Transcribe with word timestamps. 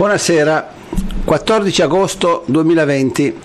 Buonasera, 0.00 0.66
14 1.26 1.82
agosto 1.82 2.44
2020. 2.46 3.38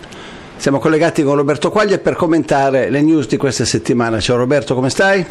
Siamo 0.56 0.80
collegati 0.80 1.22
con 1.22 1.36
Roberto 1.36 1.70
Quaglia 1.70 1.98
per 1.98 2.16
commentare 2.16 2.90
le 2.90 3.02
news 3.02 3.28
di 3.28 3.36
questa 3.36 3.66
settimana. 3.66 4.22
Ciao 4.22 4.38
Roberto, 4.38 4.74
come 4.74 4.90
stai? 4.90 5.26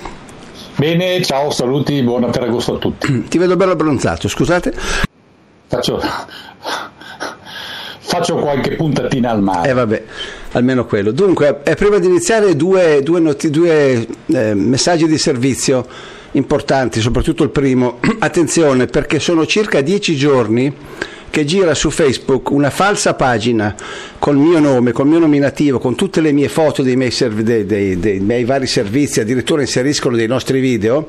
Bene, 0.76 1.22
ciao, 1.22 1.50
saluti, 1.50 2.02
buon 2.02 2.24
agosto 2.24 2.74
a 2.74 2.78
tutti. 2.78 3.24
Ti 3.26 3.38
vedo 3.38 3.56
bello 3.56 3.72
abbronzato, 3.72 4.28
scusate. 4.28 4.74
Faccio, 5.66 5.98
faccio 8.00 8.36
qualche 8.36 8.76
puntatina 8.76 9.30
al 9.30 9.40
mare. 9.40 9.70
Eh 9.70 9.72
vabbè, 9.72 10.04
almeno 10.52 10.84
quello. 10.84 11.10
Dunque, 11.10 11.60
eh, 11.64 11.74
prima 11.74 11.96
di 11.96 12.06
iniziare 12.06 12.54
due, 12.54 13.02
due, 13.02 13.20
noti- 13.20 13.48
due 13.48 14.06
eh, 14.26 14.52
messaggi 14.52 15.06
di 15.06 15.16
servizio 15.16 15.86
importanti, 16.32 17.00
soprattutto 17.00 17.42
il 17.42 17.50
primo. 17.50 17.98
Attenzione, 18.20 18.84
perché 18.88 19.18
sono 19.18 19.46
circa 19.46 19.80
dieci 19.80 20.16
giorni 20.16 20.72
che 21.34 21.44
gira 21.44 21.74
su 21.74 21.90
Facebook 21.90 22.50
una 22.50 22.70
falsa 22.70 23.14
pagina 23.14 23.74
col 24.20 24.36
mio 24.36 24.60
nome, 24.60 24.92
col 24.92 25.08
mio 25.08 25.18
nominativo, 25.18 25.80
con 25.80 25.96
tutte 25.96 26.20
le 26.20 26.30
mie 26.30 26.48
foto 26.48 26.84
dei 26.84 26.94
miei, 26.94 27.10
serv- 27.10 27.40
dei, 27.40 27.66
dei, 27.66 27.98
dei 27.98 28.20
miei, 28.20 28.44
vari 28.44 28.68
servizi, 28.68 29.18
addirittura 29.18 29.62
inseriscono 29.62 30.14
dei 30.14 30.28
nostri 30.28 30.60
video, 30.60 31.08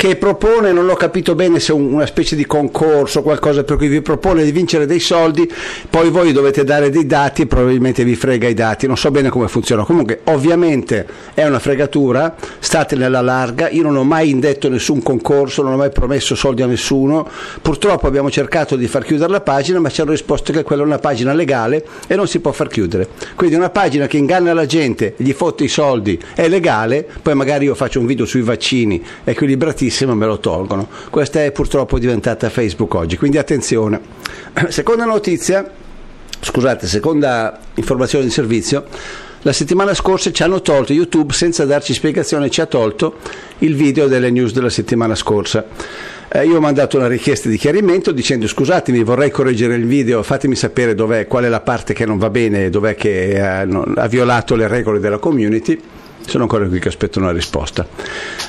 che 0.00 0.16
propone, 0.16 0.72
non 0.72 0.88
ho 0.88 0.94
capito 0.94 1.34
bene 1.34 1.60
se 1.60 1.74
un, 1.74 1.92
una 1.92 2.06
specie 2.06 2.34
di 2.34 2.46
concorso, 2.46 3.20
qualcosa 3.20 3.64
per 3.64 3.76
cui 3.76 3.88
vi 3.88 4.00
propone 4.00 4.44
di 4.44 4.50
vincere 4.50 4.86
dei 4.86 4.98
soldi, 4.98 5.46
poi 5.90 6.08
voi 6.08 6.32
dovete 6.32 6.64
dare 6.64 6.88
dei 6.88 7.04
dati 7.04 7.42
e 7.42 7.46
probabilmente 7.46 8.02
vi 8.02 8.16
frega 8.16 8.48
i 8.48 8.54
dati, 8.54 8.86
non 8.86 8.96
so 8.96 9.10
bene 9.10 9.28
come 9.28 9.46
funziona. 9.46 9.84
Comunque 9.84 10.20
ovviamente 10.24 11.06
è 11.34 11.44
una 11.44 11.58
fregatura, 11.58 12.34
state 12.60 12.96
nella 12.96 13.20
larga, 13.20 13.68
io 13.68 13.82
non 13.82 13.94
ho 13.94 14.02
mai 14.02 14.30
indetto 14.30 14.70
nessun 14.70 15.02
concorso, 15.02 15.60
non 15.62 15.74
ho 15.74 15.76
mai 15.76 15.90
promesso 15.90 16.34
soldi 16.34 16.62
a 16.62 16.66
nessuno, 16.66 17.28
purtroppo 17.60 18.06
abbiamo 18.06 18.30
cercato 18.30 18.76
di 18.76 18.86
far 18.86 19.04
chiudere 19.04 19.30
la 19.30 19.42
pagina, 19.42 19.80
ma 19.80 19.90
ci 19.90 20.00
hanno 20.00 20.12
risposto 20.12 20.50
che 20.50 20.62
quella 20.62 20.80
è 20.80 20.86
una 20.86 20.98
pagina 20.98 21.34
legale 21.34 21.84
e 22.06 22.16
non 22.16 22.26
si 22.26 22.40
può 22.40 22.52
far 22.52 22.68
chiudere. 22.68 23.06
Quindi 23.34 23.54
una 23.54 23.68
pagina 23.68 24.06
che 24.06 24.16
inganna 24.16 24.54
la 24.54 24.64
gente, 24.64 25.12
gli 25.18 25.32
fotte 25.32 25.64
i 25.64 25.68
soldi, 25.68 26.18
è 26.34 26.48
legale, 26.48 27.06
poi 27.20 27.34
magari 27.34 27.66
io 27.66 27.74
faccio 27.74 28.00
un 28.00 28.06
video 28.06 28.24
sui 28.24 28.40
vaccini 28.40 29.04
equilibratissimo 29.24 29.88
e 29.90 30.14
me 30.14 30.26
lo 30.26 30.38
tolgono. 30.38 30.88
Questa 31.10 31.42
è 31.42 31.52
purtroppo 31.52 31.98
diventata 31.98 32.48
Facebook 32.48 32.94
oggi, 32.94 33.16
quindi 33.16 33.38
attenzione. 33.38 34.00
Seconda 34.68 35.04
notizia, 35.04 35.68
scusate, 36.40 36.86
seconda 36.86 37.58
informazione 37.74 38.24
di 38.24 38.30
servizio. 38.30 38.84
La 39.42 39.52
settimana 39.52 39.94
scorsa 39.94 40.30
ci 40.32 40.42
hanno 40.42 40.60
tolto 40.60 40.92
YouTube 40.92 41.32
senza 41.32 41.64
darci 41.64 41.94
spiegazione, 41.94 42.50
ci 42.50 42.60
ha 42.60 42.66
tolto 42.66 43.16
il 43.58 43.74
video 43.74 44.06
delle 44.06 44.30
news 44.30 44.52
della 44.52 44.68
settimana 44.68 45.14
scorsa. 45.14 45.64
Eh, 46.32 46.44
io 46.44 46.58
ho 46.58 46.60
mandato 46.60 46.98
una 46.98 47.08
richiesta 47.08 47.48
di 47.48 47.56
chiarimento 47.56 48.12
dicendo 48.12 48.46
scusatemi 48.46 49.02
vorrei 49.02 49.30
correggere 49.30 49.74
il 49.74 49.86
video, 49.86 50.22
fatemi 50.22 50.54
sapere 50.54 50.94
dov'è, 50.94 51.26
qual 51.26 51.44
è 51.44 51.48
la 51.48 51.60
parte 51.60 51.94
che 51.94 52.04
non 52.04 52.18
va 52.18 52.28
bene, 52.28 52.70
dov'è 52.70 52.94
che 52.94 53.62
eh, 53.62 53.64
non, 53.64 53.94
ha 53.96 54.06
violato 54.06 54.54
le 54.54 54.68
regole 54.68 55.00
della 55.00 55.18
community 55.18 55.80
sono 56.26 56.44
ancora 56.44 56.66
qui 56.66 56.78
che 56.78 56.88
aspetto 56.88 57.18
una 57.18 57.32
risposta. 57.32 57.86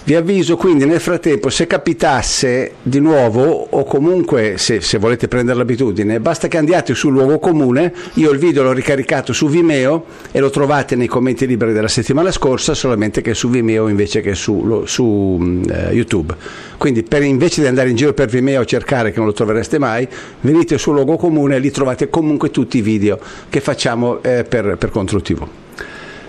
Vi 0.03 0.15
avviso 0.15 0.57
quindi 0.57 0.85
nel 0.85 0.99
frattempo 0.99 1.49
se 1.49 1.67
capitasse 1.67 2.73
di 2.81 2.99
nuovo 2.99 3.67
o 3.69 3.83
comunque 3.83 4.57
se, 4.57 4.81
se, 4.81 4.97
volete 4.97 5.27
prendere 5.27 5.57
l'abitudine 5.57 6.19
basta 6.19 6.47
che 6.47 6.57
andiate 6.57 6.93
sul 6.93 7.13
luogo 7.13 7.39
comune, 7.39 7.93
io 8.15 8.31
il 8.31 8.39
video 8.39 8.63
l'ho 8.63 8.73
ricaricato 8.73 9.33
su 9.33 9.47
Vimeo 9.47 10.05
e 10.31 10.39
lo 10.39 10.49
trovate 10.49 10.95
nei 10.95 11.07
commenti 11.07 11.47
liberi 11.47 11.73
della 11.73 11.87
settimana 11.87 12.31
scorsa 12.31 12.73
solamente 12.73 13.21
che 13.21 13.33
su 13.33 13.49
Vimeo 13.49 13.87
invece 13.87 14.21
che 14.21 14.35
su, 14.35 14.63
lo, 14.65 14.85
su 14.85 15.03
uh, 15.03 15.63
YouTube. 15.91 16.35
Quindi 16.77 17.03
per, 17.03 17.23
invece 17.23 17.61
di 17.61 17.67
andare 17.67 17.89
in 17.89 17.95
giro 17.95 18.13
per 18.13 18.27
Vimeo 18.27 18.61
a 18.61 18.65
cercare 18.65 19.11
che 19.11 19.17
non 19.17 19.27
lo 19.27 19.33
trovereste 19.33 19.79
mai, 19.79 20.07
venite 20.41 20.77
sul 20.77 20.95
luogo 20.95 21.15
comune 21.15 21.55
e 21.55 21.59
lì 21.59 21.71
trovate 21.71 22.09
comunque 22.09 22.51
tutti 22.51 22.77
i 22.77 22.81
video 22.81 23.19
che 23.49 23.61
facciamo 23.61 24.21
eh, 24.23 24.43
per, 24.43 24.77
per 24.77 24.89
Contro. 24.89 25.21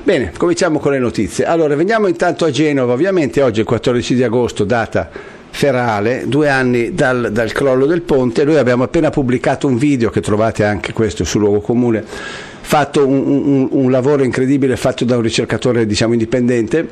Bene, 0.05 0.33
cominciamo 0.37 0.81
con 0.81 0.91
le 0.91 0.99
notizie. 0.99 1.45
Allora, 1.45 1.77
veniamo 1.77 2.09
intanto 2.09 2.45
a 2.45 2.51
Genova, 2.51 2.93
ovviamente 2.93 3.41
oggi 3.41 3.59
è 3.59 3.61
il 3.61 3.69
14 3.69 4.17
di 4.17 4.25
agosto, 4.25 4.65
data 4.65 5.09
ferale, 5.49 6.25
due 6.27 6.49
anni 6.49 6.93
dal, 6.93 7.31
dal 7.31 7.53
crollo 7.53 7.87
del 7.87 8.01
ponte, 8.03 8.43
noi 8.43 8.57
abbiamo 8.57 8.83
appena 8.83 9.11
pubblicato 9.11 9.69
un 9.69 9.77
video 9.77 10.11
che 10.11 10.21
trovate 10.21 10.65
anche 10.65 10.93
questo 10.93 11.23
sul 11.23 11.43
luogo 11.43 11.61
comune, 11.61 12.03
fatto 12.05 13.07
un, 13.07 13.23
un, 13.27 13.69
un 13.71 13.91
lavoro 13.93 14.25
incredibile 14.25 14.77
fatto 14.77 15.05
da 15.05 15.15
un 15.15 15.23
ricercatore 15.23 15.87
diciamo 15.87 16.15
indipendente 16.15 16.89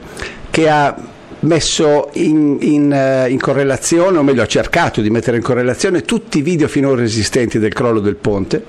che 0.48 0.68
ha 0.68 0.94
messo 1.40 2.10
in, 2.12 2.58
in, 2.60 2.92
eh, 2.92 3.28
in, 3.28 3.40
correlazione, 3.40 4.18
o 4.18 4.22
meglio 4.22 4.42
ha 4.42 4.46
cercato 4.46 5.00
di 5.00 5.10
mettere 5.10 5.36
in 5.36 5.42
correlazione 5.42 6.02
tutti 6.02 6.38
i 6.38 6.42
video 6.42 6.68
finora 6.68 7.02
esistenti 7.02 7.58
del 7.58 7.72
crollo 7.72 7.98
del 7.98 8.14
ponte 8.14 8.62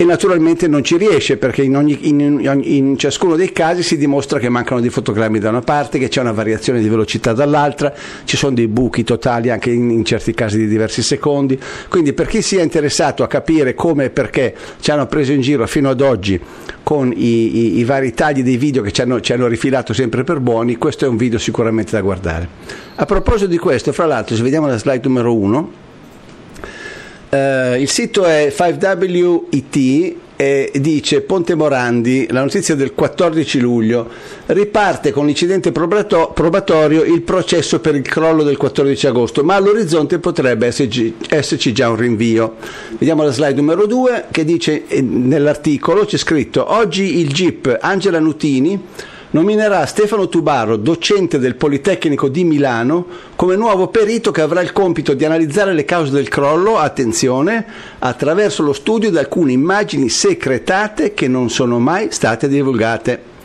e 0.00 0.04
naturalmente 0.04 0.68
non 0.68 0.84
ci 0.84 0.96
riesce 0.96 1.38
perché 1.38 1.62
in, 1.62 1.76
ogni, 1.76 1.98
in, 2.02 2.40
in, 2.62 2.96
ciascuno 2.96 3.34
dei 3.34 3.50
casi 3.50 3.82
si 3.82 3.98
dimostra 3.98 4.38
che 4.38 4.48
mancano 4.48 4.80
dei 4.80 4.90
fotogrammi 4.90 5.40
da 5.40 5.48
una 5.48 5.60
parte, 5.60 5.98
che 5.98 6.06
c'è 6.06 6.20
una 6.20 6.30
variazione 6.30 6.78
di 6.78 6.88
velocità 6.88 7.32
dall'altra, 7.32 7.92
ci 8.22 8.36
sono 8.36 8.54
dei 8.54 8.68
buchi 8.68 9.02
totali 9.02 9.50
anche 9.50 9.72
in, 9.72 10.04
certi 10.04 10.32
casi 10.34 10.56
di 10.56 10.68
diversi 10.68 11.02
secondi. 11.02 11.58
Quindi 11.88 12.12
per 12.12 12.28
chi 12.28 12.42
sia 12.42 12.62
interessato 12.62 13.24
a 13.24 13.26
capire 13.26 13.74
come 13.74 14.04
e 14.04 14.10
perché 14.10 14.54
ci 14.78 14.92
hanno 14.92 15.08
preso 15.08 15.32
in 15.32 15.40
giro 15.40 15.66
fino 15.66 15.90
ad 15.90 16.00
oggi 16.00 16.40
con 16.84 17.12
i, 17.12 17.56
i, 17.56 17.78
i 17.78 17.84
vari 17.84 18.14
tagli 18.14 18.44
dei 18.44 18.56
video 18.56 18.82
che 18.82 18.92
ci 18.92 19.00
hanno, 19.00 19.20
ci 19.20 19.32
hanno 19.32 19.48
rifilato 19.48 19.92
sempre 19.92 20.22
per 20.22 20.38
buoni, 20.38 20.76
questo 20.76 21.06
è 21.06 21.08
un 21.08 21.16
video 21.16 21.40
sicuramente 21.40 21.90
da 21.90 22.02
guardare. 22.02 22.48
A 22.94 23.04
proposito 23.04 23.50
di 23.50 23.58
questo, 23.58 23.92
fra 23.92 24.06
l'altro, 24.06 24.36
se 24.36 24.44
vediamo 24.44 24.68
la 24.68 24.78
slide 24.78 25.08
numero 25.08 25.34
1, 25.34 25.86
Uh, 27.30 27.78
il 27.78 27.88
sito 27.90 28.24
è 28.24 28.52
5WET 28.56 30.14
e 30.40 30.70
dice 30.76 31.20
Ponte 31.22 31.56
Morandi, 31.56 32.28
la 32.30 32.42
notizia 32.42 32.76
del 32.76 32.94
14 32.94 33.58
luglio, 33.58 34.08
riparte 34.46 35.10
con 35.10 35.26
l'incidente 35.26 35.72
probatorio 35.72 37.02
il 37.02 37.22
processo 37.22 37.80
per 37.80 37.96
il 37.96 38.02
crollo 38.02 38.44
del 38.44 38.56
14 38.56 39.08
agosto, 39.08 39.42
ma 39.42 39.56
all'orizzonte 39.56 40.20
potrebbe 40.20 40.68
esserci, 40.68 41.16
esserci 41.28 41.72
già 41.72 41.90
un 41.90 41.96
rinvio. 41.96 42.54
Vediamo 42.96 43.24
la 43.24 43.32
slide 43.32 43.56
numero 43.56 43.86
2 43.86 44.26
che 44.30 44.44
dice 44.44 44.86
eh, 44.86 45.02
nell'articolo 45.02 46.04
c'è 46.04 46.16
scritto 46.16 46.72
oggi 46.72 47.18
il 47.18 47.32
GIP 47.32 47.76
Angela 47.80 48.20
Nutini 48.20 48.80
nominerà 49.30 49.84
Stefano 49.86 50.28
Tubarro, 50.28 50.76
docente 50.76 51.38
del 51.38 51.56
Politecnico 51.56 52.28
di 52.28 52.44
Milano, 52.44 53.06
come 53.36 53.56
nuovo 53.56 53.88
perito 53.88 54.30
che 54.30 54.40
avrà 54.40 54.60
il 54.60 54.72
compito 54.72 55.14
di 55.14 55.24
analizzare 55.24 55.74
le 55.74 55.84
cause 55.84 56.12
del 56.12 56.28
crollo, 56.28 56.78
attenzione, 56.78 57.64
attraverso 57.98 58.62
lo 58.62 58.72
studio 58.72 59.10
di 59.10 59.18
alcune 59.18 59.52
immagini 59.52 60.08
secretate 60.08 61.14
che 61.14 61.28
non 61.28 61.50
sono 61.50 61.78
mai 61.78 62.08
state 62.10 62.48
divulgate. 62.48 63.36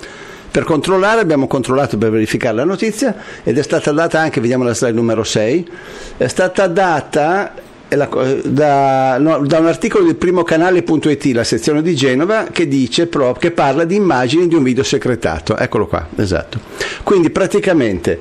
Per 0.53 0.66
controllare 0.66 1.19
abbiamo 1.19 1.47
controllato 1.47 1.97
per 1.97 2.11
verificare 2.11 2.55
la 2.55 2.63
notizia 2.63 3.16
ed 3.43 3.57
è 3.57 3.63
stata 3.63 3.91
data 3.91 4.19
anche, 4.19 4.39
vediamo 4.39 4.63
la 4.63 4.75
slide 4.75 4.93
numero 4.93 5.23
6, 5.23 5.69
è 6.17 6.27
stata 6.27 6.67
data 6.67 7.53
la, 7.95 8.09
da, 8.43 9.17
no, 9.17 9.45
da, 9.45 9.59
un 9.59 9.67
articolo 9.67 10.05
del 10.05 10.15
primo 10.15 10.43
canale.it, 10.43 11.25
la 11.33 11.43
sezione 11.43 11.81
di 11.81 11.95
Genova, 11.95 12.47
che 12.51 12.67
dice 12.67 13.09
che 13.39 13.51
parla 13.51 13.83
di 13.83 13.95
immagini 13.95 14.47
di 14.47 14.55
un 14.55 14.63
video 14.63 14.83
secretato. 14.83 15.57
Eccolo 15.57 15.87
qua, 15.87 16.07
esatto. 16.15 16.59
Quindi 17.03 17.29
praticamente 17.29 18.19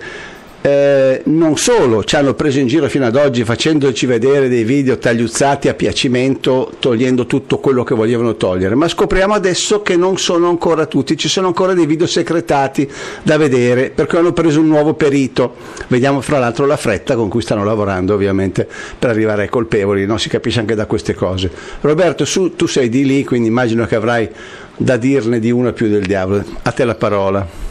eh, 0.63 1.23
non 1.25 1.57
solo 1.57 2.05
ci 2.05 2.15
hanno 2.15 2.35
preso 2.35 2.61
in 2.61 2.69
giro 2.69 2.89
fino 2.89 3.05
ad 3.05 3.17
oggi 3.17 3.45
facendoci 3.45 4.07
vedere 4.07 4.49
dei 4.49 4.63
video 4.63 4.97
tagliuzzati 4.97 5.69
a 5.69 5.75
piacimento, 5.75 6.71
togliendo 6.79 7.27
tutto 7.27 7.59
quello 7.59 7.83
che 7.83 7.97
volevano 7.97 8.37
togliere, 8.37 8.77
ma 8.77 8.87
scopriamo 8.87 9.35
adesso 9.35 9.83
che 9.83 9.97
non 9.97 10.19
sono 10.19 10.49
ancora 10.49 10.87
tutti, 10.87 11.17
ci 11.17 11.29
sono 11.29 11.49
ancora 11.49 11.75
dei 11.75 11.85
video 11.85 12.07
secretati 12.07 12.89
da 13.25 13.37
vedere 13.37 13.91
perché 13.91 14.17
hanno 14.17 14.33
preso 14.33 14.61
un 14.61 14.69
nuovo 14.69 14.95
perito. 14.95 15.57
Vediamo 15.89 16.21
fra 16.21 16.39
l'altro 16.39 16.65
la 16.65 16.77
fretta 16.77 17.17
con 17.17 17.29
cui 17.29 17.43
stanno 17.43 17.65
lavorando 17.65 18.15
ovviamente 18.15 18.69
per 18.97 19.11
arrivare 19.11 19.43
ai 19.43 19.49
colpevoli, 19.49 20.07
no? 20.07 20.17
si 20.17 20.29
capisce 20.29 20.61
anche 20.61 20.77
da 20.77 20.87
queste 20.87 21.15
cose. 21.15 21.51
Roberto, 21.81 22.25
su, 22.25 22.55
tu 22.55 22.67
sei 22.67 22.89
di 22.89 23.05
lì, 23.05 23.25
quindi 23.25 23.49
immagino 23.49 23.85
che 23.87 23.97
avrai 23.97 24.29
da 24.77 24.97
dirne 24.97 25.41
di 25.41 25.51
una 25.51 25.73
più 25.73 25.89
del 25.89 26.07
diavolo. 26.07 26.45
A 26.63 26.71
te 26.71 26.85
la 26.85 26.95
parola. 26.95 27.71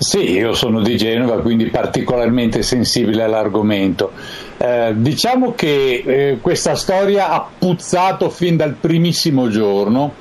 Sì, 0.00 0.30
io 0.30 0.54
sono 0.54 0.80
di 0.80 0.96
Genova, 0.96 1.40
quindi 1.40 1.66
particolarmente 1.70 2.62
sensibile 2.62 3.24
all'argomento. 3.24 4.12
Eh, 4.56 4.92
diciamo 4.94 5.54
che 5.54 6.04
eh, 6.06 6.38
questa 6.40 6.76
storia 6.76 7.30
ha 7.30 7.44
puzzato 7.58 8.30
fin 8.30 8.56
dal 8.56 8.74
primissimo 8.74 9.48
giorno 9.48 10.14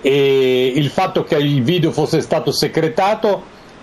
e 0.00 0.72
il 0.76 0.88
fatto 0.88 1.24
che 1.24 1.34
il 1.34 1.64
video 1.64 1.90
fosse 1.90 2.20
stato 2.20 2.52
secretato 2.52 3.42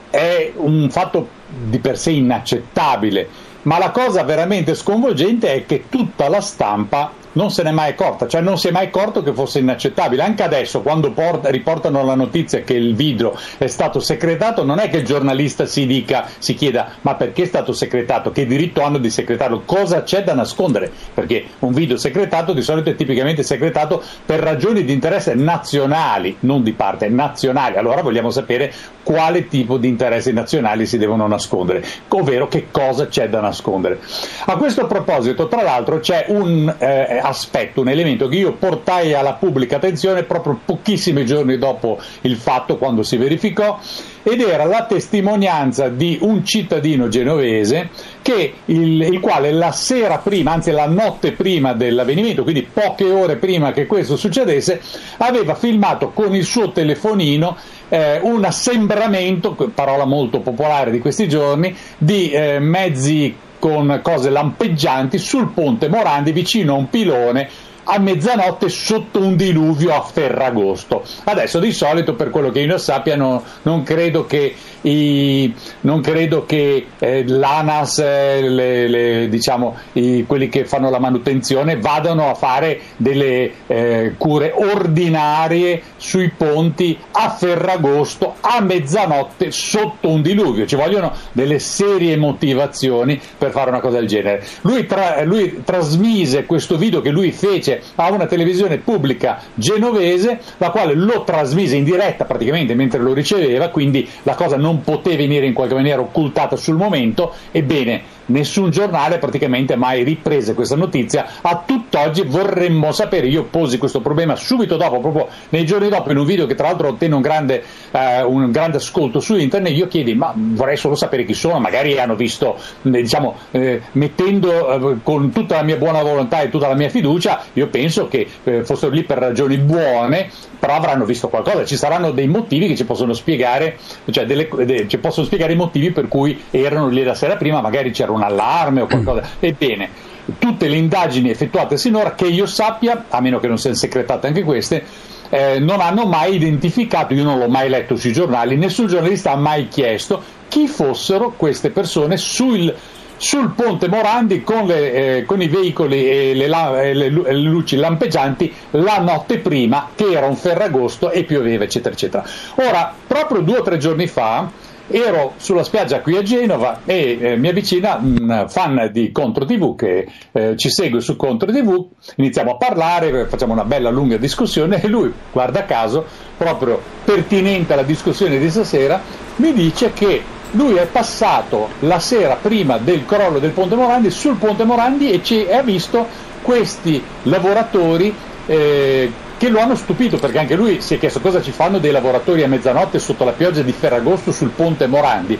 è 0.10 0.54
un 0.56 0.90
fatto 0.90 1.28
di 1.66 1.80
per 1.80 1.98
sé 1.98 2.12
inaccettabile, 2.12 3.28
ma 3.64 3.78
la 3.78 3.92
cosa 3.92 4.24
veramente 4.24 4.74
sconvolgente 4.74 5.54
è 5.54 5.66
che 5.66 5.84
tutta 5.90 6.30
la 6.30 6.40
stampa 6.40 7.12
non 7.34 7.52
se 7.52 7.64
n'è 7.64 7.72
mai 7.72 7.92
accorta, 7.92 8.28
cioè 8.28 8.42
non 8.42 8.58
si 8.58 8.68
è 8.68 8.72
mai 8.72 8.88
accorto 8.88 9.24
che 9.24 9.34
fosse 9.34 9.60
inaccettabile. 9.60 10.24
Anche 10.24 10.44
adesso, 10.44 10.82
quando 10.82 11.12
porta, 11.12 11.50
riportano 11.50 12.04
la 12.04 12.16
notizia 12.16 12.62
che 12.62 12.74
il 12.74 12.96
video 12.96 13.38
è 13.58 13.68
stato 13.68 14.00
secretato, 14.00 14.64
non 14.64 14.80
è 14.80 14.90
che 14.90 14.98
il 14.98 15.06
giornalista 15.06 15.66
si 15.66 15.86
dica, 15.86 16.28
si 16.38 16.54
chieda 16.54 16.94
ma 17.02 17.16
perché 17.16 17.44
è 17.44 17.46
stato 17.46 17.74
secretato, 17.74 18.32
che 18.32 18.46
diritto 18.46 18.82
hanno 18.82 18.98
di 18.98 19.10
secretarlo, 19.10 19.62
cosa 19.66 20.04
c'è 20.04 20.24
da 20.24 20.34
nascondere? 20.34 20.92
Perché 21.14 21.46
un 21.60 21.74
video 21.74 21.98
secretato 21.98 22.54
di 22.54 22.62
solito 22.62 22.90
è 22.90 22.96
tipicamente 22.96 23.44
secretato 23.44 24.02
per 24.26 24.40
ragioni 24.40 24.84
di 24.84 24.94
interesse 24.94 25.34
nazionali, 25.34 26.38
non 26.42 26.64
di 26.64 26.74
parte, 26.74 27.10
nazionali. 27.10 27.78
Allora 27.78 28.02
vogliamo 28.02 28.30
sapere 28.30 28.74
quale 29.12 29.48
tipo 29.50 29.76
di 29.78 29.90
interessi 29.90 30.32
nazionali 30.32 30.86
si 30.86 30.98
devono 30.98 31.28
nascondere, 31.28 31.84
ovvero 32.08 32.48
che 32.48 32.68
cosa 32.72 33.08
c'è 33.08 33.28
da 33.28 33.42
nascondere. 33.42 34.00
A 34.46 34.56
questo 34.56 34.88
proposito, 34.88 35.50
tra 35.50 35.62
l'altro, 35.62 36.00
c'è 36.00 36.28
un 36.30 36.74
eh, 36.78 37.20
aspetto, 37.22 37.82
un 37.82 37.90
elemento 37.90 38.30
che 38.30 38.38
io 38.38 38.54
portai 38.54 39.14
alla 39.14 39.34
pubblica 39.34 39.76
attenzione 39.76 40.24
proprio 40.24 40.58
pochissimi 40.64 41.26
giorni 41.26 41.58
dopo 41.58 42.00
il 42.22 42.38
fatto, 42.38 42.78
quando 42.78 43.04
si 43.04 43.18
verificò, 43.18 43.78
ed 44.24 44.40
era 44.42 44.64
la 44.64 44.86
testimonianza 44.86 45.90
di 45.90 46.20
un 46.22 46.46
cittadino 46.46 47.08
genovese 47.08 47.90
che 48.22 48.54
il, 48.66 49.02
il, 49.02 49.20
quale 49.20 49.52
la 49.52 49.72
sera 49.72 50.20
prima, 50.20 50.54
anzi 50.54 50.72
la 50.72 50.88
notte 50.88 51.32
prima 51.32 51.74
dell'avvenimento, 51.74 52.44
quindi 52.44 52.64
poche 52.72 53.10
ore 53.10 53.36
prima 53.38 53.72
che 53.72 53.88
questo 53.88 54.16
succedesse, 54.16 54.80
aveva 55.18 55.56
filmato 55.56 56.12
con 56.12 56.34
il 56.36 56.46
suo 56.46 56.72
telefonino 56.72 57.58
eh, 57.92 58.20
un 58.22 58.46
assembramento, 58.46 59.54
parola 59.76 60.06
molto 60.06 60.40
popolare 60.40 60.92
di 60.92 61.00
questi 61.00 61.28
giorni, 61.28 61.76
di 61.98 62.32
eh, 62.32 62.60
mezzi 62.60 63.36
con 63.60 64.00
cose 64.02 64.30
lampeggianti 64.30 65.18
sul 65.18 65.50
ponte 65.50 65.90
Morandi 65.90 66.32
vicino 66.32 66.74
a 66.74 66.78
un 66.78 66.90
pilone 66.90 67.50
a 67.84 68.00
mezzanotte 68.00 68.70
sotto 68.70 69.20
un 69.20 69.36
diluvio 69.36 69.94
a 69.94 70.02
Ferragosto. 70.02 71.04
Adesso 71.26 71.60
di 71.60 71.74
solito, 71.74 72.14
per 72.14 72.30
quello 72.30 72.50
che 72.50 72.62
io 72.62 72.78
sappia, 72.78 73.16
no, 73.16 73.44
non 73.64 73.84
credo 73.84 74.26
che 74.26 74.56
i, 74.82 75.54
non 75.82 76.02
credo 76.02 76.46
che 76.46 76.88
eh, 76.98 77.28
l'ANAS, 77.28 78.00
eh, 78.00 78.42
le, 78.42 78.88
le, 78.88 79.30
diciamo, 79.30 79.78
i, 79.94 80.26
quelli 80.28 80.50
che 80.50 80.66
fanno 80.66 80.90
la 80.90 81.00
manutenzione, 81.00 81.78
vadano 81.78 82.30
a 82.30 82.34
fare 82.34 82.80
delle 82.98 83.52
eh, 83.68 84.14
cure 84.18 84.54
ordinarie 84.56 85.82
sui 85.98 86.30
ponti 86.36 86.98
a 87.12 87.30
Ferragosto 87.30 88.36
a 88.42 88.62
mezzanotte 88.62 89.52
sotto 89.52 90.10
un 90.10 90.22
diluvio. 90.22 90.66
Ci 90.66 90.76
vogliono 90.76 91.14
delle 91.32 91.60
serie 91.60 92.18
motivazioni 92.18 93.20
per 93.38 93.52
fare 93.52 93.70
una 93.70 93.80
cosa 93.80 93.98
del 94.00 94.08
genere. 94.08 94.44
Lui, 94.62 94.86
tra, 94.86 95.24
lui 95.24 95.62
trasmise 95.64 96.46
questo 96.46 96.78
video 96.78 97.02
che 97.02 97.10
lui 97.10 97.32
fece 97.32 97.82
a 97.96 98.12
una 98.12 98.26
televisione 98.26 98.78
pubblica 98.78 99.40
genovese, 99.54 100.40
la 100.58 100.70
quale 100.70 100.94
lo 100.94 101.24
trasmise 101.24 101.76
in 101.76 101.84
diretta 101.84 102.26
praticamente 102.26 102.74
mentre 102.74 103.00
lo 103.00 103.14
riceveva, 103.14 103.70
quindi 103.70 104.08
la 104.24 104.36
cosa 104.36 104.58
non 104.58 104.71
non 104.72 104.82
poté 104.82 105.18
venire 105.18 105.46
in 105.46 105.54
qualche 105.54 105.74
maniera 105.74 106.00
occultata 106.00 106.56
sul 106.56 106.76
momento, 106.76 107.34
ebbene 107.52 108.20
nessun 108.32 108.70
giornale 108.72 109.18
praticamente 109.18 109.74
ha 109.74 109.78
mai 109.78 110.04
ripreso 110.04 110.54
questa 110.54 110.76
notizia. 110.76 111.26
A 111.42 111.64
tutt'oggi 111.66 112.24
vorremmo 112.24 112.92
sapere, 112.92 113.28
io 113.28 113.44
posi 113.44 113.78
questo 113.78 114.02
problema 114.02 114.36
subito 114.36 114.78
dopo, 114.78 115.00
proprio 115.00 115.28
nei 115.50 115.66
giorni 115.66 115.90
dopo, 115.90 116.12
in 116.12 116.18
un 116.18 116.26
video 116.26 116.46
che 116.46 116.56
tra 116.56 116.68
l'altro 116.68 116.90
ottenne 116.90 117.16
un 117.16 117.22
grande, 117.22 117.64
eh, 117.92 118.24
un 118.24 118.52
grande 118.52 118.78
ascolto 118.78 119.20
su 119.20 119.36
internet, 119.36 119.76
io 119.76 119.88
chiedi, 119.88 120.14
ma 120.14 120.34
vorrei 120.36 120.78
solo 120.78 120.96
sapere 120.96 121.26
chi 121.26 121.34
sono, 121.34 121.60
magari 121.60 122.00
hanno 122.00 122.16
visto, 122.16 122.58
eh, 122.82 122.90
diciamo, 122.90 123.36
eh, 123.52 123.82
mettendo 123.94 124.92
eh, 124.92 124.98
con 125.04 125.32
tutta 125.32 125.58
la 125.58 125.64
mia 125.64 125.78
buona 125.78 126.02
volontà 126.02 126.42
e 126.42 126.50
tutta 126.50 126.68
la 126.68 126.76
mia 126.76 126.90
fiducia, 126.90 127.44
io 127.54 127.68
penso 127.68 128.08
che 128.08 128.28
eh, 128.44 128.64
fossero 128.64 128.92
lì 128.92 129.04
per 129.04 129.18
ragioni 129.18 129.58
buone, 129.58 130.30
però 130.60 130.76
avranno 130.76 131.06
visto 131.06 131.28
qualcosa, 131.28 131.66
ci 131.66 131.76
saranno 131.76 132.12
dei 132.12 132.28
motivi 132.28 132.68
che 132.68 132.76
ci 132.76 132.86
possono 132.86 133.14
spiegare, 133.14 133.78
cioè 134.12 134.26
delle, 134.26 134.48
de, 134.66 134.88
ci 134.88 134.98
possono 135.00 135.26
spiegare 135.26 135.54
i 135.54 135.56
motivi 135.56 135.92
per 135.92 136.08
cui 136.08 136.40
erano 136.52 136.88
lì 136.88 137.04
la 137.04 137.16
sera 137.16 137.36
prima, 137.36 137.62
magari 137.62 137.92
c'era 137.92 138.12
un 138.22 138.24
allarme 138.24 138.82
o 138.82 138.88
qualcosa. 138.88 139.24
Ebbene, 139.40 139.90
tutte 140.38 140.68
le 140.68 140.78
indagini 140.78 141.30
effettuate 141.30 141.78
sinora, 141.78 142.14
che 142.14 142.28
io 142.28 142.46
sappia, 142.46 143.06
a 143.10 143.20
meno 143.22 143.40
che 143.40 143.48
non 143.48 143.58
siano 143.58 143.76
secretate 143.76 144.28
anche 144.28 144.44
queste, 144.44 144.84
eh, 145.30 145.60
non 145.60 145.80
hanno 145.80 146.06
mai 146.06 146.36
identificato, 146.36 147.14
io 147.14 147.24
non 147.24 147.40
l'ho 147.40 147.48
mai 147.48 147.70
letto 147.70 147.96
sui 147.96 148.12
giornali, 148.12 148.58
nessun 148.58 148.88
giornalista 148.88 149.32
ha 149.32 149.38
mai 149.38 149.68
chiesto 149.68 150.22
chi 150.48 150.68
fossero 150.68 151.34
queste 151.38 151.70
persone 151.70 152.18
sul, 152.18 152.74
sul 153.16 153.52
ponte 153.52 153.88
Morandi 153.88 154.44
con, 154.44 154.66
le, 154.66 155.20
eh, 155.20 155.26
con 155.26 155.42
i 155.42 155.48
veicoli 155.48 156.10
e 156.10 156.34
le, 156.34 156.48
le, 156.94 157.10
le, 157.10 157.34
luci 157.34 157.78
lampeggianti 157.78 158.54
la 158.72 159.00
notte 159.00 159.38
prima 159.38 159.92
che 159.96 160.12
era 160.12 160.26
un 160.26 160.36
ferragosto 160.36 161.10
e 161.12 161.24
pioveva 161.24 161.64
eccetera 161.64 161.94
eccetera. 161.94 162.26
Ora, 162.56 162.94
proprio 163.08 163.40
due 163.40 163.60
o 163.60 163.62
tre 163.62 163.78
giorni 163.78 164.08
fa 164.08 164.52
ero 164.92 165.34
sulla 165.38 165.64
spiaggia 165.64 166.02
qui 166.02 166.18
a 166.18 166.22
Genova 166.22 166.82
e 166.86 167.18
eh, 167.20 167.36
mi 167.38 167.48
avvicina 167.48 168.00
un 168.02 168.46
fan 168.48 168.90
di 168.92 169.12
Contro 169.12 169.46
TV 169.46 169.76
che 169.76 170.08
eh, 170.32 170.58
ci 170.58 170.70
segue 170.70 171.02
su 171.02 171.16
Contro 171.16 171.52
TV, 171.52 171.88
iniziamo 172.16 172.52
a 172.52 172.58
parlare, 172.58 173.26
facciamo 173.28 173.54
una 173.54 173.64
bella 173.64 173.90
lunga 173.90 174.18
discussione 174.18 174.82
e 174.82 174.88
lui, 174.88 175.12
guarda 175.32 175.66
caso, 175.66 176.06
proprio 176.38 176.80
pertinente 177.04 177.74
alla 177.74 177.84
discussione 177.84 178.38
di 178.38 178.50
stasera, 178.50 179.02
mi 179.38 179.54
dice 179.54 179.94
che 179.94 180.22
lui 180.52 180.76
è 180.76 180.86
passato 180.86 181.70
la 181.80 182.00
sera 182.00 182.36
prima 182.36 182.78
del 182.78 183.06
crollo 183.06 183.40
del 183.40 183.52
Ponte 183.52 183.76
Morandi 183.76 184.10
sul 184.10 184.36
Ponte 184.36 184.66
Morandi 184.66 185.12
e, 185.12 185.24
ci, 185.24 185.48
ha 185.50 185.62
visto 185.62 186.06
questi 186.42 187.02
lavoratori 187.24 188.14
eh, 188.46 189.12
che 189.42 189.50
lo 189.50 189.60
hanno 189.60 189.74
stupito 189.74 190.20
perché 190.20 190.38
anche 190.38 190.54
lui 190.54 190.82
si 190.82 190.94
è 190.94 191.00
chiesto 191.00 191.20
cosa 191.20 191.42
ci 191.42 191.50
fanno 191.50 191.80
dei 191.80 191.90
lavoratori 191.90 192.44
a 192.44 192.48
mezzanotte 192.48 193.00
sotto 193.00 193.24
la 193.24 193.32
pioggia 193.32 193.64
di 193.64 193.72
Ferragosto 193.72 194.32
sul 194.32 194.50
Ponte 194.50 194.86
Morandi. 194.86 195.36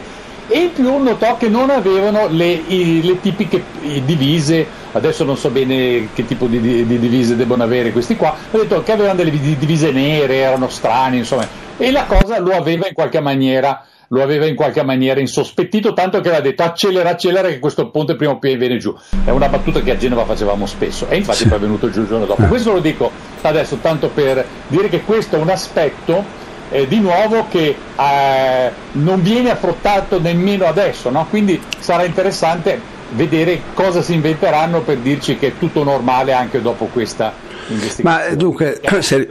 E 0.48 0.58
in 0.58 0.72
più 0.72 0.96
notò 0.96 1.36
che 1.36 1.48
non 1.48 1.70
avevano 1.70 2.26
le, 2.26 2.50
i, 2.50 3.00
le 3.00 3.20
tipiche 3.20 3.62
divise, 4.04 4.66
adesso 4.90 5.22
non 5.22 5.36
so 5.36 5.50
bene 5.50 6.08
che 6.14 6.26
tipo 6.26 6.46
di, 6.46 6.60
di, 6.60 6.84
di, 6.84 6.98
divise 6.98 7.36
debbano 7.36 7.62
avere 7.62 7.92
questi 7.92 8.16
qua, 8.16 8.30
ha 8.30 8.56
detto 8.58 8.82
che 8.82 8.90
avevano 8.90 9.14
delle 9.14 9.30
divise 9.30 9.92
nere, 9.92 10.34
erano 10.34 10.68
strani, 10.68 11.18
insomma, 11.18 11.46
e 11.76 11.92
la 11.92 12.06
cosa 12.06 12.40
lo 12.40 12.56
aveva 12.56 12.88
in 12.88 12.94
qualche 12.94 13.20
maniera 13.20 13.86
lo 14.12 14.22
aveva 14.22 14.46
in 14.46 14.54
qualche 14.54 14.82
maniera 14.82 15.20
insospettito, 15.20 15.94
tanto 15.94 16.20
che 16.20 16.28
aveva 16.28 16.42
detto 16.42 16.62
accelera, 16.62 17.10
accelera 17.10 17.48
che 17.48 17.58
questo 17.58 17.90
ponte 17.90 18.14
prima 18.14 18.32
o 18.32 18.38
poi 18.38 18.56
viene 18.56 18.76
giù. 18.76 18.94
È 19.24 19.30
una 19.30 19.48
battuta 19.48 19.80
che 19.80 19.90
a 19.90 19.96
Genova 19.96 20.24
facevamo 20.24 20.66
spesso 20.66 21.08
e 21.08 21.16
infatti 21.16 21.46
poi 21.46 21.56
è 21.56 21.60
venuto 21.60 21.90
giù 21.90 22.02
il 22.02 22.06
giorno 22.06 22.26
dopo. 22.26 22.42
Questo 22.44 22.72
lo 22.72 22.80
dico 22.80 23.10
adesso 23.40 23.76
tanto 23.76 24.08
per 24.08 24.44
dire 24.68 24.88
che 24.88 25.02
questo 25.02 25.36
è 25.36 25.38
un 25.38 25.48
aspetto 25.48 26.22
eh, 26.70 26.86
di 26.86 27.00
nuovo 27.00 27.46
che 27.48 27.74
eh, 27.96 28.70
non 28.92 29.22
viene 29.22 29.50
affrontato 29.50 30.20
nemmeno 30.20 30.66
adesso, 30.66 31.08
no? 31.10 31.26
quindi 31.30 31.60
sarà 31.78 32.04
interessante 32.04 32.80
vedere 33.10 33.60
cosa 33.72 34.02
si 34.02 34.12
inventeranno 34.12 34.82
per 34.82 34.98
dirci 34.98 35.36
che 35.36 35.48
è 35.48 35.58
tutto 35.58 35.84
normale 35.84 36.32
anche 36.32 36.60
dopo 36.60 36.86
questa 36.86 37.32
investigazione. 37.68 38.28
Ma 38.28 38.34
dunque, 38.34 38.80
se, 39.00 39.28